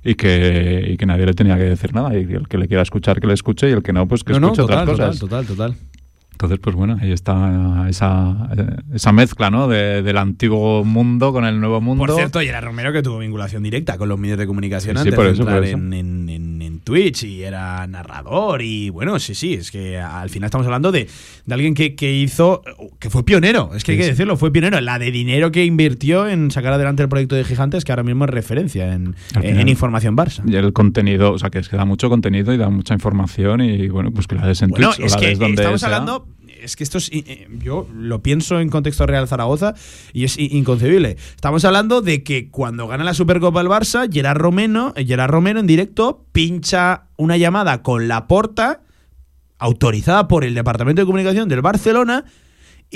y 0.04 0.14
que, 0.14 0.88
y 0.90 0.98
que 0.98 1.06
nadie 1.06 1.24
le 1.24 1.32
tenía 1.32 1.56
que 1.56 1.62
decir 1.62 1.94
nada 1.94 2.12
y 2.18 2.24
el 2.24 2.48
que 2.48 2.58
le 2.58 2.68
quiera 2.68 2.82
escuchar 2.82 3.18
que 3.18 3.28
le 3.28 3.32
escuche 3.32 3.66
y 3.70 3.72
el 3.72 3.82
que 3.82 3.94
no, 3.94 4.06
pues 4.06 4.22
que 4.22 4.34
No, 4.34 4.40
no, 4.40 4.46
escuche 4.48 4.60
total, 4.60 4.82
otras 4.86 4.98
cosas. 4.98 5.18
total, 5.20 5.46
total, 5.46 5.56
total. 5.74 5.88
Entonces, 6.32 6.58
pues 6.60 6.74
bueno, 6.74 6.98
ahí 7.00 7.12
está 7.12 7.86
esa, 7.88 8.50
esa 8.92 9.12
mezcla, 9.12 9.50
¿no? 9.50 9.68
De- 9.68 10.02
del 10.02 10.18
antiguo 10.18 10.82
mundo 10.84 11.32
con 11.32 11.44
el 11.44 11.60
nuevo 11.60 11.80
mundo. 11.80 12.04
Por 12.06 12.14
cierto, 12.16 12.40
Gerard 12.40 12.64
Romero 12.64 12.92
que 12.92 13.02
tuvo 13.04 13.20
vinculación 13.20 13.62
directa 13.62 13.96
con 13.98 14.08
los 14.08 14.18
medios 14.18 14.36
de 14.36 14.44
comunicación 14.48 14.96
Sí, 14.96 15.02
sí, 15.04 15.08
antes 15.10 15.14
por 15.14 15.26
de 15.26 15.30
eso, 15.32 15.42
entrar 15.42 15.58
por 15.58 15.64
eso. 15.68 15.76
En, 15.76 15.92
en- 15.92 16.28
en- 16.28 16.53
en 16.64 16.80
Twitch 16.80 17.24
y 17.24 17.42
era 17.42 17.86
narrador 17.86 18.62
y 18.62 18.90
bueno, 18.90 19.18
sí, 19.18 19.34
sí, 19.34 19.54
es 19.54 19.70
que 19.70 19.98
al 19.98 20.30
final 20.30 20.46
estamos 20.46 20.66
hablando 20.66 20.92
de, 20.92 21.08
de 21.46 21.54
alguien 21.54 21.74
que, 21.74 21.94
que 21.94 22.12
hizo, 22.12 22.62
que 22.98 23.10
fue 23.10 23.24
pionero, 23.24 23.70
es 23.74 23.84
que 23.84 23.92
hay 23.92 23.98
que 23.98 24.06
decirlo, 24.06 24.36
fue 24.36 24.50
pionero, 24.52 24.80
la 24.80 24.98
de 24.98 25.10
dinero 25.10 25.50
que 25.52 25.64
invirtió 25.64 26.28
en 26.28 26.50
sacar 26.50 26.72
adelante 26.72 27.02
el 27.02 27.08
proyecto 27.08 27.34
de 27.36 27.44
Gigantes 27.44 27.84
que 27.84 27.92
ahora 27.92 28.02
mismo 28.02 28.24
es 28.24 28.30
referencia 28.30 28.92
en, 28.92 29.14
en- 29.42 29.68
Información 29.68 30.16
Barça. 30.16 30.42
Y 30.46 30.56
el 30.56 30.72
contenido, 30.72 31.32
o 31.32 31.38
sea, 31.38 31.50
que 31.50 31.58
es 31.58 31.68
que 31.68 31.76
da 31.76 31.84
mucho 31.84 32.08
contenido 32.08 32.52
y 32.52 32.56
da 32.56 32.68
mucha 32.70 32.94
información 32.94 33.60
y 33.60 33.88
bueno, 33.88 34.10
pues 34.12 34.26
que 34.26 34.34
la 34.36 34.46
des 34.46 34.62
en 34.62 34.70
Bueno, 34.70 34.88
Twitch 34.90 35.00
o 35.00 35.06
es 35.06 35.12
la 35.12 35.18
que 35.18 35.26
des 35.28 35.38
donde 35.38 35.62
estamos 35.62 35.80
sea. 35.80 35.88
hablando, 35.88 36.26
es 36.64 36.76
que 36.76 36.84
esto 36.84 36.98
es. 36.98 37.10
eh, 37.12 37.48
Yo 37.58 37.86
lo 37.94 38.22
pienso 38.22 38.60
en 38.60 38.68
contexto 38.68 39.06
Real 39.06 39.28
Zaragoza 39.28 39.74
y 40.12 40.24
es 40.24 40.36
inconcebible. 40.38 41.16
Estamos 41.34 41.64
hablando 41.64 42.00
de 42.00 42.22
que 42.22 42.50
cuando 42.50 42.86
gana 42.88 43.04
la 43.04 43.14
Supercopa 43.14 43.60
el 43.60 43.68
Barça, 43.68 44.10
Gerard 44.12 44.38
Romero, 44.38 44.92
eh, 44.96 45.04
Gerard 45.04 45.30
Romero 45.30 45.60
en 45.60 45.66
directo 45.66 46.24
pincha 46.32 47.04
una 47.16 47.36
llamada 47.36 47.82
con 47.82 48.08
la 48.08 48.26
porta 48.26 48.80
autorizada 49.58 50.28
por 50.28 50.44
el 50.44 50.54
Departamento 50.54 51.02
de 51.02 51.06
Comunicación 51.06 51.48
del 51.48 51.62
Barcelona. 51.62 52.24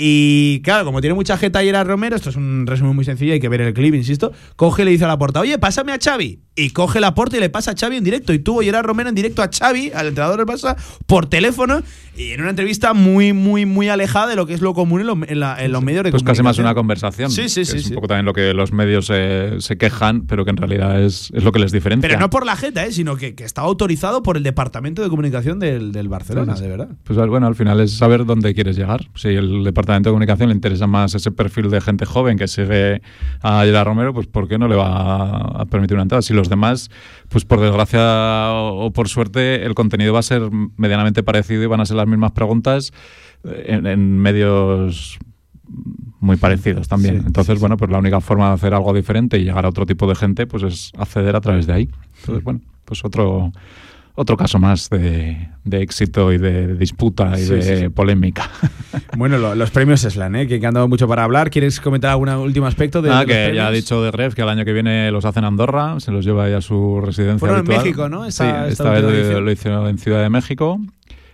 Y 0.01 0.61
claro, 0.61 0.85
como 0.85 1.01
tiene 1.01 1.13
mucha 1.13 1.37
jeta 1.37 1.61
Gerard 1.61 1.87
Romero, 1.87 2.15
esto 2.15 2.29
es 2.29 2.37
un 2.37 2.65
resumen 2.65 2.95
muy 2.95 3.03
sencillo, 3.03 3.33
hay 3.33 3.41
que 3.41 3.49
ver 3.49 3.59
el 3.59 3.73
clip, 3.73 3.93
insisto. 3.95 4.31
Coge 4.55 4.83
y 4.83 4.85
le 4.85 4.91
dice 4.91 5.03
a 5.03 5.07
la 5.09 5.17
porta, 5.17 5.41
oye, 5.41 5.57
pásame 5.57 5.91
a 5.91 5.97
Xavi. 6.01 6.39
Y 6.55 6.69
coge 6.69 7.01
la 7.01 7.15
porta 7.15 7.35
y 7.35 7.41
le 7.41 7.49
pasa 7.49 7.71
a 7.71 7.75
Xavi 7.75 7.97
en 7.97 8.03
directo. 8.05 8.31
Y 8.31 8.39
tuvo 8.39 8.61
Gerard 8.61 8.85
Romero 8.85 9.09
en 9.09 9.15
directo 9.15 9.41
a 9.41 9.49
Xavi, 9.49 9.91
al 9.93 10.07
entrenador 10.07 10.37
del 10.37 10.45
Barça, 10.45 10.77
por 11.05 11.25
teléfono. 11.25 11.81
Y 12.19 12.33
en 12.33 12.41
una 12.41 12.49
entrevista 12.49 12.93
muy, 12.93 13.31
muy, 13.31 13.65
muy 13.65 13.87
alejada 13.87 14.27
de 14.27 14.35
lo 14.35 14.45
que 14.45 14.53
es 14.53 14.59
lo 14.59 14.73
común 14.73 14.99
en, 14.99 15.07
lo- 15.07 15.17
en 15.25 15.39
la- 15.39 15.63
en 15.63 15.71
los 15.71 15.81
medios 15.81 16.03
de 16.03 16.11
Pues 16.11 16.21
casi 16.21 16.43
más 16.43 16.59
una 16.59 16.75
conversación. 16.75 17.31
Sí, 17.31 17.47
sí, 17.47 17.63
sí, 17.63 17.77
Es 17.77 17.83
sí. 17.83 17.89
un 17.91 17.95
poco 17.95 18.07
también 18.09 18.25
lo 18.25 18.33
que 18.33 18.53
los 18.53 18.73
medios 18.73 19.09
eh, 19.13 19.55
se 19.59 19.77
quejan, 19.77 20.23
pero 20.27 20.43
que 20.43 20.51
en 20.51 20.57
realidad 20.57 21.01
es, 21.01 21.31
es 21.33 21.45
lo 21.45 21.53
que 21.53 21.59
les 21.59 21.71
diferencia. 21.71 22.09
Pero 22.09 22.19
no 22.19 22.29
por 22.29 22.45
la 22.45 22.57
jeta, 22.57 22.85
¿eh? 22.85 22.91
sino 22.91 23.15
que, 23.15 23.35
que 23.35 23.45
estaba 23.45 23.69
autorizado 23.69 24.21
por 24.21 24.35
el 24.35 24.43
Departamento 24.43 25.01
de 25.01 25.07
Comunicación 25.07 25.59
del, 25.59 25.93
del 25.93 26.09
Barcelona, 26.09 26.55
Sí, 26.55 26.59
sí. 26.59 26.63
de 26.65 26.69
verdad. 26.71 26.89
Pues 27.05 27.17
bueno, 27.29 27.47
al 27.47 27.55
final 27.55 27.79
es 27.79 27.93
saber 27.93 28.25
dónde 28.25 28.53
quieres 28.53 28.75
llegar. 28.75 29.07
Si 29.15 29.29
el 29.29 29.63
departamento 29.63 30.09
de 30.09 30.11
comunicación 30.11 30.49
le 30.49 30.55
interesa 30.55 30.87
más 30.87 31.15
ese 31.15 31.31
perfil 31.31 31.69
de 31.69 31.79
gente 31.79 32.05
joven 32.05 32.37
que 32.37 32.49
sigue 32.49 33.01
a 33.41 33.63
Gerard 33.63 33.85
Romero, 33.87 34.13
pues 34.13 34.27
¿por 34.27 34.49
qué 34.49 34.57
no 34.57 34.67
le 34.67 34.75
va 34.75 35.61
a 35.61 35.65
permitir 35.67 35.95
una 35.95 36.03
entrada? 36.03 36.21
Si 36.21 36.33
los 36.33 36.49
demás, 36.49 36.91
pues 37.29 37.45
por 37.45 37.61
desgracia 37.61 38.51
o, 38.51 38.87
o 38.87 38.91
por 38.91 39.07
suerte, 39.07 39.63
el 39.65 39.73
contenido 39.73 40.11
va 40.11 40.19
a 40.19 40.23
ser 40.23 40.49
medianamente 40.75 41.23
parecido 41.23 41.63
y 41.63 41.67
van 41.67 41.79
a 41.79 41.85
ser 41.85 41.95
las 41.95 42.08
mismas 42.09 42.31
preguntas 42.31 42.91
eh, 43.43 43.65
en, 43.67 43.85
en 43.87 44.17
medios 44.19 45.17
muy 46.19 46.35
parecidos 46.37 46.87
también. 46.87 47.19
Sí, 47.21 47.23
Entonces, 47.27 47.59
bueno, 47.59 47.77
pues 47.77 47.89
la 47.91 47.99
única 47.99 48.19
forma 48.19 48.49
de 48.49 48.53
hacer 48.55 48.73
algo 48.73 48.93
diferente 48.93 49.37
y 49.37 49.43
llegar 49.43 49.65
a 49.65 49.69
otro 49.69 49.85
tipo 49.85 50.07
de 50.07 50.15
gente, 50.15 50.47
pues 50.47 50.63
es 50.63 50.91
acceder 50.97 51.35
a 51.35 51.41
través 51.41 51.67
de 51.67 51.73
ahí. 51.73 51.89
Entonces, 52.21 52.43
bueno, 52.43 52.59
pues 52.85 53.05
otro 53.05 53.51
otro 54.15 54.35
caso 54.35 54.59
más 54.59 54.89
de, 54.89 55.47
de 55.63 55.81
éxito 55.81 56.33
y 56.33 56.37
de 56.37 56.75
disputa 56.75 57.39
y 57.39 57.43
Sí, 57.43 57.53
de 57.53 57.89
polémica. 57.89 58.49
Bueno, 59.17 59.37
lo- 59.37 59.55
los 59.55 59.69
premios 59.71 60.01
Slan, 60.01 60.35
¿eh? 60.35 60.47
que 60.47 60.65
han 60.65 60.73
dado 60.73 60.87
mucho 60.87 61.07
para 61.07 61.23
hablar. 61.23 61.49
¿Quieres 61.49 61.79
comentar 61.79 62.11
algún 62.11 62.27
último 62.29 62.65
aspecto 62.67 63.01
de, 63.01 63.09
los 63.09 63.25
que 63.25 63.53
ya 63.55 63.67
ha 63.67 63.71
dicho 63.71 64.01
de 64.03 64.11
Ref 64.11 64.33
que 64.33 64.41
el 64.41 64.49
año 64.49 64.65
que 64.65 64.73
viene 64.73 65.09
los 65.11 65.25
hace 65.25 65.39
en 65.39 65.45
Andorra, 65.45 65.99
se 65.99 66.11
los 66.11 66.25
lleva 66.25 66.45
ahí 66.45 66.53
a 66.53 66.61
su 66.61 66.99
residencia 67.01 67.39
Fueron 67.39 67.59
en. 67.59 67.77
México, 67.77 68.09
¿no? 68.09 68.23
Sí, 68.25 68.29
esta 68.43 68.67
esta 68.67 68.91
vez 68.91 69.03
lo- 69.03 69.41
lo 69.41 69.51
hizo 69.51 69.87
en 69.87 69.97
Ciudad 69.97 70.21
de 70.23 70.29
México. 70.29 70.79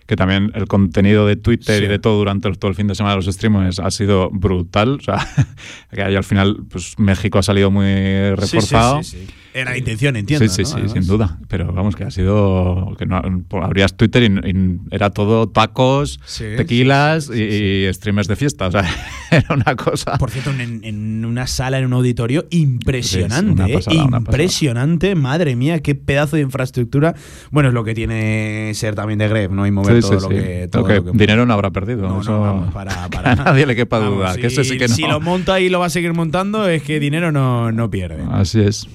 Que 0.06 0.14
también 0.16 0.52
el 0.54 0.66
contenido 0.68 1.26
de 1.26 1.36
Twitter 1.36 1.78
Sí. 1.80 1.84
y 1.84 1.88
de 1.88 1.98
todo 1.98 2.16
durante 2.18 2.48
el- 2.48 2.58
todo 2.58 2.70
el 2.70 2.76
fin 2.76 2.86
de 2.86 2.94
semana 2.94 3.16
de 3.16 3.24
los 3.24 3.34
streamers 3.34 3.78
ha 3.80 3.90
sido 3.90 4.30
brutal. 4.30 4.98
O 4.98 5.00
sea, 5.00 5.16
que 5.92 6.02
ahí 6.02 6.14
al 6.14 6.24
final, 6.24 6.58
pues 6.70 6.98
México 6.98 7.38
ha 7.38 7.42
salido 7.42 7.70
muy 7.70 8.30
reforzado. 8.36 9.02
sí, 9.02 9.18
sí. 9.18 9.26
Era 9.56 9.70
la 9.70 9.78
intención, 9.78 10.16
entiendo. 10.16 10.46
Sí, 10.48 10.64
sí, 10.64 10.74
¿no? 10.74 10.88
sí, 10.88 10.88
sin 10.92 11.06
duda. 11.06 11.38
Pero 11.48 11.72
vamos, 11.72 11.96
que 11.96 12.04
ha 12.04 12.10
sido. 12.10 12.94
que 12.98 13.06
no, 13.06 13.22
abrías 13.62 13.96
Twitter 13.96 14.22
y, 14.22 14.26
y 14.26 14.78
era 14.90 15.10
todo 15.10 15.48
tacos, 15.48 16.20
Sí, 16.26 16.44
tequilas 16.56 17.24
sí, 17.24 17.32
sí, 17.32 17.50
sí, 17.50 17.86
y, 17.88 17.92
streamers 17.94 18.28
de 18.28 18.36
fiesta. 18.36 18.66
O 18.66 18.70
sea, 18.70 18.84
era 19.30 19.54
una 19.54 19.74
cosa. 19.76 20.18
Por 20.18 20.30
cierto, 20.30 20.50
en, 20.50 20.84
en 20.84 21.24
una 21.24 21.46
sala, 21.46 21.78
en 21.78 21.86
un 21.86 21.94
auditorio 21.94 22.46
impresionante. 22.50 23.62
¿eh? 23.72 23.80
una 24.06 24.18
impresionante, 24.18 25.14
madre 25.14 25.56
mía, 25.56 25.80
qué 25.80 25.94
pedazo 25.94 26.36
de 26.36 26.42
infraestructura. 26.42 27.14
Bueno, 27.50 27.70
es 27.70 27.74
lo 27.74 27.84
que 27.84 27.94
tiene 27.94 28.72
ser 28.74 28.94
también 28.94 29.18
de 29.18 29.28
Greb, 29.28 29.52
¿no? 29.52 29.66
Y 29.66 29.70
mover 29.70 30.00
todo 30.00 30.20
sí, 30.20 30.28
lo 30.28 30.30
sí. 30.30 30.42
que. 30.42 30.68
Todo 30.70 30.88
lo 30.88 31.04
que 31.04 31.10
dinero 31.18 31.46
no 31.46 31.54
habrá 31.54 31.70
perdido. 31.70 32.02
No, 32.02 32.16
no, 32.16 32.20
eso 32.20 32.40
vamos, 32.40 32.72
para- 32.72 33.08
para 33.10 33.32
a 33.32 33.34
nada. 33.36 33.52
nadie 33.52 33.66
le 33.66 33.76
quepa 33.76 33.98
duda. 34.00 34.34
si, 34.34 34.40
que 34.40 34.46
ese 34.48 34.64
sí 34.64 34.76
que 34.76 34.88
no. 34.88 34.94
si 34.94 35.02
lo 35.02 35.20
monta 35.20 35.60
y 35.60 35.68
lo 35.68 35.80
va 35.80 35.86
a 35.86 35.90
seguir 35.90 36.12
montando, 36.12 36.68
es 36.68 36.82
que 36.82 37.00
dinero 37.00 37.32
no, 37.32 37.72
no 37.72 37.90
pierde. 37.90 38.22
Así 38.30 38.60
es. 38.60 38.86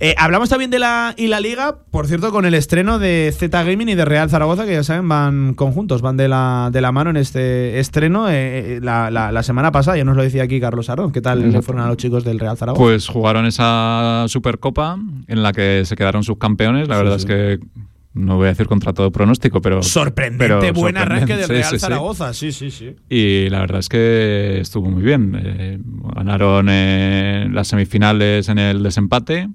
Eh, 0.00 0.14
hablamos 0.18 0.48
también 0.48 0.70
de 0.70 0.78
la 0.78 1.14
y 1.16 1.28
la 1.28 1.40
liga, 1.40 1.78
por 1.90 2.06
cierto, 2.06 2.30
con 2.30 2.44
el 2.44 2.54
estreno 2.54 2.98
de 2.98 3.32
Z 3.36 3.62
Gaming 3.64 3.88
y 3.88 3.94
de 3.94 4.04
Real 4.04 4.28
Zaragoza, 4.30 4.64
que 4.66 4.72
ya 4.72 4.82
saben, 4.82 5.08
van 5.08 5.54
conjuntos, 5.54 6.02
van 6.02 6.16
de 6.16 6.28
la, 6.28 6.70
de 6.72 6.80
la 6.80 6.92
mano 6.92 7.10
en 7.10 7.16
este 7.16 7.78
estreno. 7.80 8.28
Eh, 8.28 8.76
eh, 8.76 8.80
la, 8.82 9.10
la- 9.10 9.32
la 9.32 9.42
semana 9.42 9.72
pasada, 9.72 9.96
ya 9.96 10.04
nos 10.04 10.16
lo 10.16 10.22
decía 10.22 10.42
aquí 10.42 10.60
Carlos 10.60 10.90
Arón, 10.90 11.12
¿qué 11.12 11.20
tal 11.20 11.50
le 11.52 11.62
fueron 11.62 11.84
a 11.84 11.88
los 11.88 11.96
chicos 11.96 12.24
del 12.24 12.38
Real 12.38 12.56
Zaragoza? 12.56 12.82
Pues 12.82 13.08
jugaron 13.08 13.46
esa 13.46 14.24
Supercopa 14.28 14.98
en 15.26 15.42
la 15.42 15.52
que 15.52 15.82
se 15.84 15.96
quedaron 15.96 16.22
subcampeones. 16.24 16.88
La 16.88 16.96
Sí, 16.96 17.02
verdad 17.02 17.18
sí. 17.18 17.24
es 17.24 17.26
que 17.26 17.58
no 18.14 18.36
voy 18.36 18.46
a 18.46 18.48
decir 18.48 18.66
contra 18.66 18.94
todo 18.94 19.10
pronóstico, 19.12 19.60
pero. 19.60 19.82
sorprendente, 19.82 20.54
pero 20.60 20.72
buen 20.72 20.96
arranque 20.96 21.36
del 21.36 21.48
Real 21.48 21.64
sí, 21.64 21.70
sí. 21.76 21.78
Zaragoza, 21.78 22.32
sí, 22.32 22.50
sí, 22.52 22.70
sí. 22.70 22.96
Y 23.10 23.48
la 23.50 23.60
verdad 23.60 23.80
es 23.80 23.88
que 23.90 24.58
estuvo 24.60 24.88
muy 24.90 25.02
bien. 25.02 25.38
Eh, 25.38 25.78
ganaron 26.14 26.66
eh, 26.70 27.46
las 27.52 27.68
semifinales 27.68 28.48
en 28.48 28.58
el 28.58 28.82
desempate. 28.82 29.48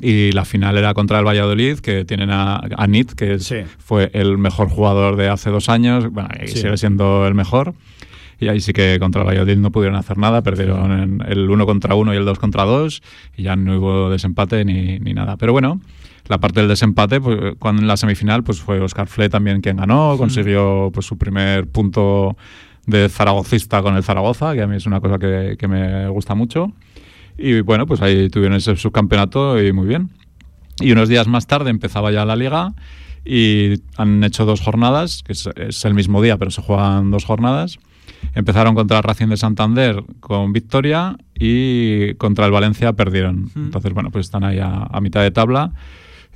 Y 0.00 0.32
la 0.32 0.44
final 0.44 0.76
era 0.76 0.92
contra 0.92 1.18
el 1.20 1.24
Valladolid, 1.26 1.78
que 1.78 2.04
tienen 2.04 2.30
a, 2.30 2.56
a 2.56 2.86
Nit, 2.86 3.12
que 3.12 3.38
Sí. 3.38 3.58
fue 3.78 4.10
el 4.12 4.38
mejor 4.38 4.68
jugador 4.68 5.16
de 5.16 5.28
hace 5.28 5.50
dos 5.50 5.68
años. 5.68 6.10
Bueno, 6.10 6.28
y 6.42 6.48
Sí. 6.48 6.58
sigue 6.58 6.76
siendo 6.76 7.26
el 7.26 7.34
mejor. 7.34 7.74
Y 8.40 8.48
ahí 8.48 8.60
sí 8.60 8.72
que 8.72 8.98
contra 8.98 9.22
el 9.22 9.28
Valladolid 9.28 9.56
no 9.58 9.70
pudieron 9.70 9.96
hacer 9.96 10.18
nada. 10.18 10.42
Perdieron 10.42 11.22
el 11.26 11.48
uno 11.48 11.64
contra 11.64 11.94
uno 11.94 12.12
y 12.12 12.16
el 12.16 12.24
dos 12.24 12.40
contra 12.40 12.64
dos. 12.64 13.02
Y 13.36 13.44
ya 13.44 13.54
no 13.54 13.78
hubo 13.78 14.10
desempate 14.10 14.64
ni, 14.64 14.98
ni 14.98 15.14
nada. 15.14 15.36
Pero 15.36 15.52
bueno, 15.52 15.80
la 16.26 16.38
parte 16.38 16.58
del 16.60 16.68
desempate, 16.68 17.20
pues, 17.20 17.54
cuando 17.60 17.80
en 17.80 17.86
la 17.88 17.96
semifinal, 17.96 18.42
pues 18.42 18.60
fue 18.60 18.80
Oscar 18.80 19.06
Fle 19.06 19.28
también 19.28 19.60
quien 19.60 19.76
ganó. 19.76 20.16
Consiguió 20.18 20.90
pues, 20.92 21.06
su 21.06 21.16
primer 21.16 21.68
punto 21.68 22.36
de 22.86 23.08
zaragocista 23.08 23.80
con 23.82 23.96
el 23.96 24.02
Zaragoza, 24.02 24.52
que 24.54 24.62
a 24.62 24.66
mí 24.66 24.76
es 24.76 24.86
una 24.86 25.00
cosa 25.00 25.18
que, 25.18 25.54
que 25.56 25.68
me 25.68 26.08
gusta 26.08 26.34
mucho. 26.34 26.72
Y 27.36 27.60
bueno, 27.60 27.86
pues 27.86 28.00
ahí 28.02 28.28
tuvieron 28.28 28.56
ese 28.56 28.76
subcampeonato 28.76 29.62
y 29.62 29.72
muy 29.72 29.86
bien. 29.86 30.10
Y 30.80 30.92
unos 30.92 31.08
días 31.08 31.26
más 31.26 31.46
tarde 31.46 31.70
empezaba 31.70 32.10
ya 32.10 32.24
la 32.24 32.36
liga 32.36 32.74
y 33.24 33.80
han 33.96 34.22
hecho 34.24 34.44
dos 34.44 34.60
jornadas, 34.60 35.22
que 35.24 35.32
es, 35.32 35.48
es 35.56 35.84
el 35.84 35.94
mismo 35.94 36.20
día, 36.22 36.36
pero 36.36 36.50
se 36.50 36.62
juegan 36.62 37.10
dos 37.10 37.24
jornadas. 37.24 37.78
Empezaron 38.34 38.74
contra 38.74 38.98
el 38.98 39.02
Racing 39.02 39.28
de 39.28 39.36
Santander 39.36 40.04
con 40.20 40.52
victoria 40.52 41.16
y 41.34 42.14
contra 42.14 42.46
el 42.46 42.52
Valencia 42.52 42.92
perdieron. 42.92 43.50
Entonces, 43.56 43.92
bueno, 43.92 44.10
pues 44.10 44.26
están 44.26 44.44
ahí 44.44 44.58
a, 44.58 44.88
a 44.90 45.00
mitad 45.00 45.22
de 45.22 45.30
tabla. 45.30 45.72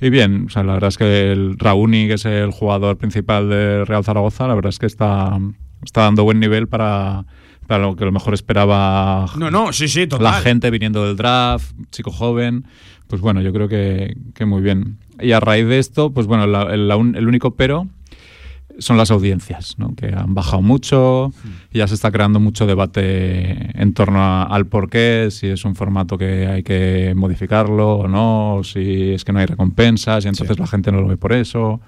Y 0.01 0.09
bien, 0.09 0.45
o 0.47 0.49
sea, 0.49 0.63
la 0.63 0.73
verdad 0.73 0.87
es 0.87 0.97
que 0.97 1.31
el 1.31 1.59
Rauni, 1.59 2.07
que 2.07 2.13
es 2.13 2.25
el 2.25 2.51
jugador 2.51 2.97
principal 2.97 3.49
de 3.49 3.83
Real 3.85 4.03
Zaragoza, 4.03 4.47
la 4.47 4.55
verdad 4.55 4.69
es 4.69 4.79
que 4.79 4.85
está, 4.85 5.37
está 5.83 6.03
dando 6.03 6.23
buen 6.23 6.39
nivel 6.39 6.67
para, 6.67 7.25
para 7.69 7.83
lo 7.85 7.95
que 7.95 8.03
a 8.03 8.07
lo 8.07 8.11
mejor 8.11 8.33
esperaba 8.33 9.27
No, 9.37 9.51
no, 9.51 9.71
sí, 9.71 9.87
sí, 9.87 10.07
total. 10.07 10.23
la 10.23 10.33
gente 10.33 10.71
viniendo 10.71 11.05
del 11.05 11.15
draft, 11.15 11.71
chico 11.91 12.11
joven, 12.11 12.65
pues 13.07 13.21
bueno, 13.21 13.41
yo 13.41 13.53
creo 13.53 13.67
que, 13.69 14.17
que 14.33 14.45
muy 14.45 14.61
bien. 14.61 14.97
Y 15.21 15.33
a 15.33 15.39
raíz 15.39 15.67
de 15.67 15.77
esto, 15.77 16.11
pues 16.11 16.25
bueno, 16.25 16.47
la- 16.47 16.73
el, 16.73 16.87
la 16.87 16.97
un- 16.97 17.15
el 17.15 17.27
único 17.27 17.51
pero 17.55 17.87
son 18.79 18.97
las 18.97 19.11
audiencias, 19.11 19.75
¿no? 19.77 19.93
que 19.95 20.07
han 20.15 20.33
bajado 20.33 20.61
mucho 20.61 21.31
y 21.71 21.79
ya 21.79 21.87
se 21.87 21.95
está 21.95 22.11
creando 22.11 22.39
mucho 22.39 22.65
debate 22.65 23.79
en 23.79 23.93
torno 23.93 24.19
a- 24.21 24.43
al 24.43 24.65
por 24.67 24.89
qué, 24.89 25.27
si 25.29 25.47
es 25.47 25.63
un 25.65 25.75
formato 25.75 26.17
que 26.17 26.47
hay 26.47 26.63
que 26.63 27.13
modificarlo 27.15 27.97
o 27.97 28.07
no, 28.07 28.55
o 28.55 28.63
si 28.63 29.11
es 29.11 29.23
que 29.25 29.31
no 29.33 29.39
hay 29.39 29.45
recompensas 29.47 30.25
y 30.25 30.29
entonces 30.29 30.55
Sí. 30.55 30.61
la 30.61 30.67
gente 30.67 30.91
no 30.91 31.01
lo 31.01 31.07
ve 31.07 31.17
por 31.17 31.33
eso. 31.33 31.81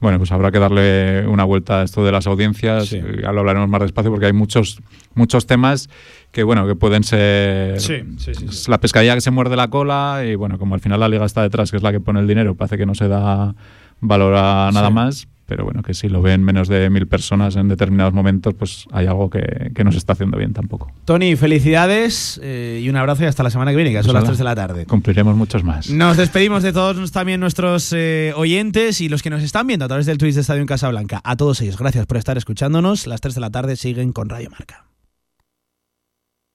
Bueno, 0.00 0.18
pues 0.18 0.32
habrá 0.32 0.50
que 0.50 0.58
darle 0.58 1.26
una 1.26 1.44
vuelta 1.44 1.80
a 1.80 1.82
esto 1.82 2.04
de 2.04 2.10
las 2.12 2.26
audiencias. 2.26 2.86
Sí. 2.88 2.96
eh, 2.96 3.20
Ya 3.22 3.32
lo 3.32 3.40
hablaremos 3.40 3.68
más 3.68 3.82
despacio 3.82 4.10
porque 4.10 4.26
hay 4.26 4.32
muchos, 4.32 4.80
muchos 5.14 5.46
temas 5.46 5.90
que, 6.32 6.42
bueno, 6.42 6.66
que 6.66 6.74
pueden 6.74 7.04
ser 7.04 7.78
Sí, 7.80 8.02
sí, 8.18 8.32
la 8.70 8.78
pescadilla 8.78 9.14
que 9.14 9.20
se 9.20 9.30
muerde 9.30 9.56
la 9.56 9.68
cola 9.68 10.22
y, 10.26 10.34
bueno, 10.36 10.58
como 10.58 10.74
al 10.74 10.80
final 10.80 11.00
la 11.00 11.08
liga 11.08 11.26
está 11.26 11.42
detrás, 11.42 11.70
que 11.70 11.76
es 11.76 11.82
la 11.82 11.92
que 11.92 12.00
pone 12.00 12.20
el 12.20 12.26
dinero, 12.26 12.54
parece 12.54 12.78
que 12.78 12.86
no 12.86 12.94
se 12.94 13.08
da 13.08 13.54
valor 14.00 14.34
a 14.36 14.70
nada 14.72 14.90
más. 14.90 15.28
Pero 15.50 15.64
bueno, 15.64 15.82
que 15.82 15.94
si 15.94 16.08
lo 16.08 16.22
ven 16.22 16.44
menos 16.44 16.68
de 16.68 16.88
mil 16.90 17.08
personas 17.08 17.56
en 17.56 17.66
determinados 17.66 18.14
momentos, 18.14 18.54
pues 18.54 18.86
hay 18.92 19.08
algo 19.08 19.28
que, 19.30 19.72
que 19.74 19.82
no 19.82 19.90
se 19.90 19.98
está 19.98 20.12
haciendo 20.12 20.38
bien 20.38 20.52
tampoco. 20.52 20.92
Tony, 21.04 21.34
felicidades 21.34 22.40
eh, 22.40 22.80
y 22.80 22.88
un 22.88 22.94
abrazo 22.94 23.24
y 23.24 23.26
hasta 23.26 23.42
la 23.42 23.50
semana 23.50 23.72
que 23.72 23.76
viene, 23.76 23.90
que 23.90 24.00
son 24.04 24.14
las 24.14 24.22
ala. 24.22 24.28
3 24.28 24.38
de 24.38 24.44
la 24.44 24.54
tarde. 24.54 24.86
Cumpliremos 24.86 25.34
muchos 25.34 25.64
más. 25.64 25.90
Nos 25.90 26.16
despedimos 26.16 26.62
de 26.62 26.72
todos 26.72 27.10
también 27.10 27.40
nuestros 27.40 27.92
eh, 27.92 28.32
oyentes 28.36 29.00
y 29.00 29.08
los 29.08 29.24
que 29.24 29.30
nos 29.30 29.42
están 29.42 29.66
viendo 29.66 29.86
a 29.86 29.88
través 29.88 30.06
del 30.06 30.18
Twitch 30.18 30.36
de 30.36 30.42
Estadio 30.42 30.60
en 30.60 30.68
Casablanca. 30.68 31.20
A 31.24 31.34
todos 31.34 31.60
ellos, 31.62 31.76
gracias 31.76 32.06
por 32.06 32.16
estar 32.16 32.38
escuchándonos. 32.38 33.08
Las 33.08 33.20
3 33.20 33.34
de 33.34 33.40
la 33.40 33.50
tarde 33.50 33.74
siguen 33.74 34.12
con 34.12 34.28
Radio 34.28 34.50
Marca. 34.50 34.89